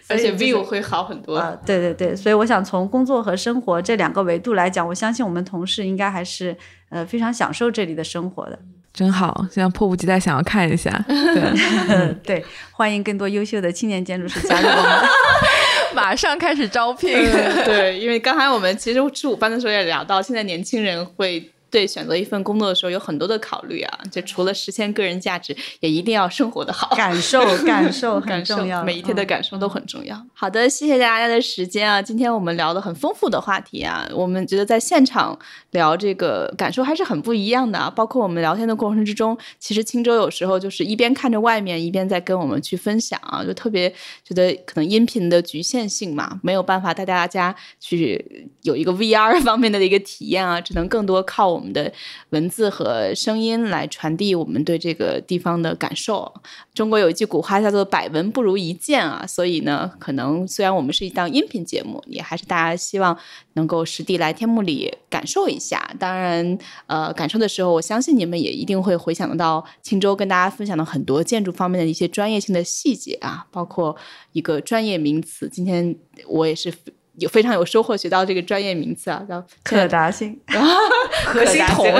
[0.09, 1.53] 而且 view 会好很多啊！
[1.65, 6.55] 对对对，所以我想从工作和生活这两个维度来讲，我相信我们同事应该还是
[6.89, 8.57] 呃非常享受这里的生活的。
[8.97, 10.89] 真好，现在迫不及待想要看一下。
[11.07, 15.09] 对 对，欢迎更多优秀的青年建筑师加入我们，
[15.93, 17.13] 马上开始招聘。
[17.63, 21.51] 对，因为刚才我们其实吃午饭的时候也聊到，现在年轻人会。
[21.69, 30.25] 对选择一份工作的时候有很多的考虑啊，就除了实现个人价值，也一定要生活的好，感受 感受很重要，每一天的感受都很重要。
[30.33, 35.37] 好的，谢谢大家的时间啊，今天我们聊的很丰富的话题啊，我们觉得在现场
[35.71, 37.89] 聊这个感受还是很不一样的啊。
[37.89, 43.89] 包括我们聊天的过程之中，其实青州有时候就是一边看着外面，一边在跟我们去分享啊，就特别
[44.23, 51.56] 觉得可能音频的局限性嘛，没有办法带大家去有一个 VR 方面的一个体验啊，只能更多靠。
[51.57, 51.91] 我们的
[52.29, 56.31] 文字和声音来传递我们对这个地方的感受。
[56.73, 63.17] 中国有一句古话叫做“百闻不如一见”啊，所以呢，可能虽然我们是一档音频节目，也还是大家希望
[63.53, 65.91] 能够实地来天幕里感受一下。
[65.97, 73.95] 当然，呃，感受的时候，我相信你们也一定会回想得到青州跟大家分享的很多建筑方面的一些专业性的细节啊，包括
[74.33, 75.49] 一个专业名词。
[75.49, 75.95] 今天
[76.27, 76.71] 我也是。
[77.17, 80.39] 有非常有收获，学到这个专业名词啊，叫可达性
[81.25, 81.85] 核心同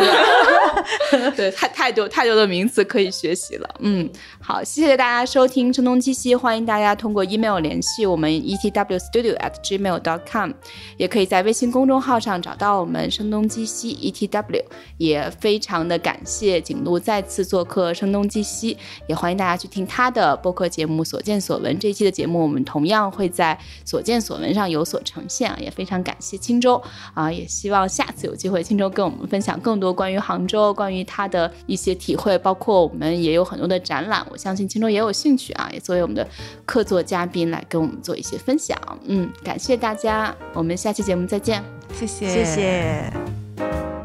[1.36, 3.68] 对，太太多太多的名词可以学习了。
[3.80, 4.08] 嗯，
[4.40, 10.52] 好，谢谢大家收听《声东击西》，欢迎大家通过 email 联系我们 etwstudio@gmail.com，
[10.98, 14.64] 也可以在微信公众号上找到我们“声东击西 ”etw。
[14.98, 18.76] 也非常的感谢景路再次做客《声东击西》，
[19.08, 21.74] 也欢迎大家去听他的播客节目《所见所闻》。
[21.80, 23.58] 这一期的节目我们同样会在
[23.90, 25.02] 《所见所闻》上有所。
[25.08, 26.82] 呈现啊，也非常感谢青州
[27.14, 36.28] 啊，也希望下次有机会青州跟我们分享更多关于杭州、关于他的一些体会，包括我们也有很多的展览，我相信青州也有兴趣啊，也作为我们的
[36.66, 38.78] 客座嘉宾来跟我们做一些分享。
[39.06, 43.97] 嗯，感谢大家，我们下期节目再见，谢谢，谢谢。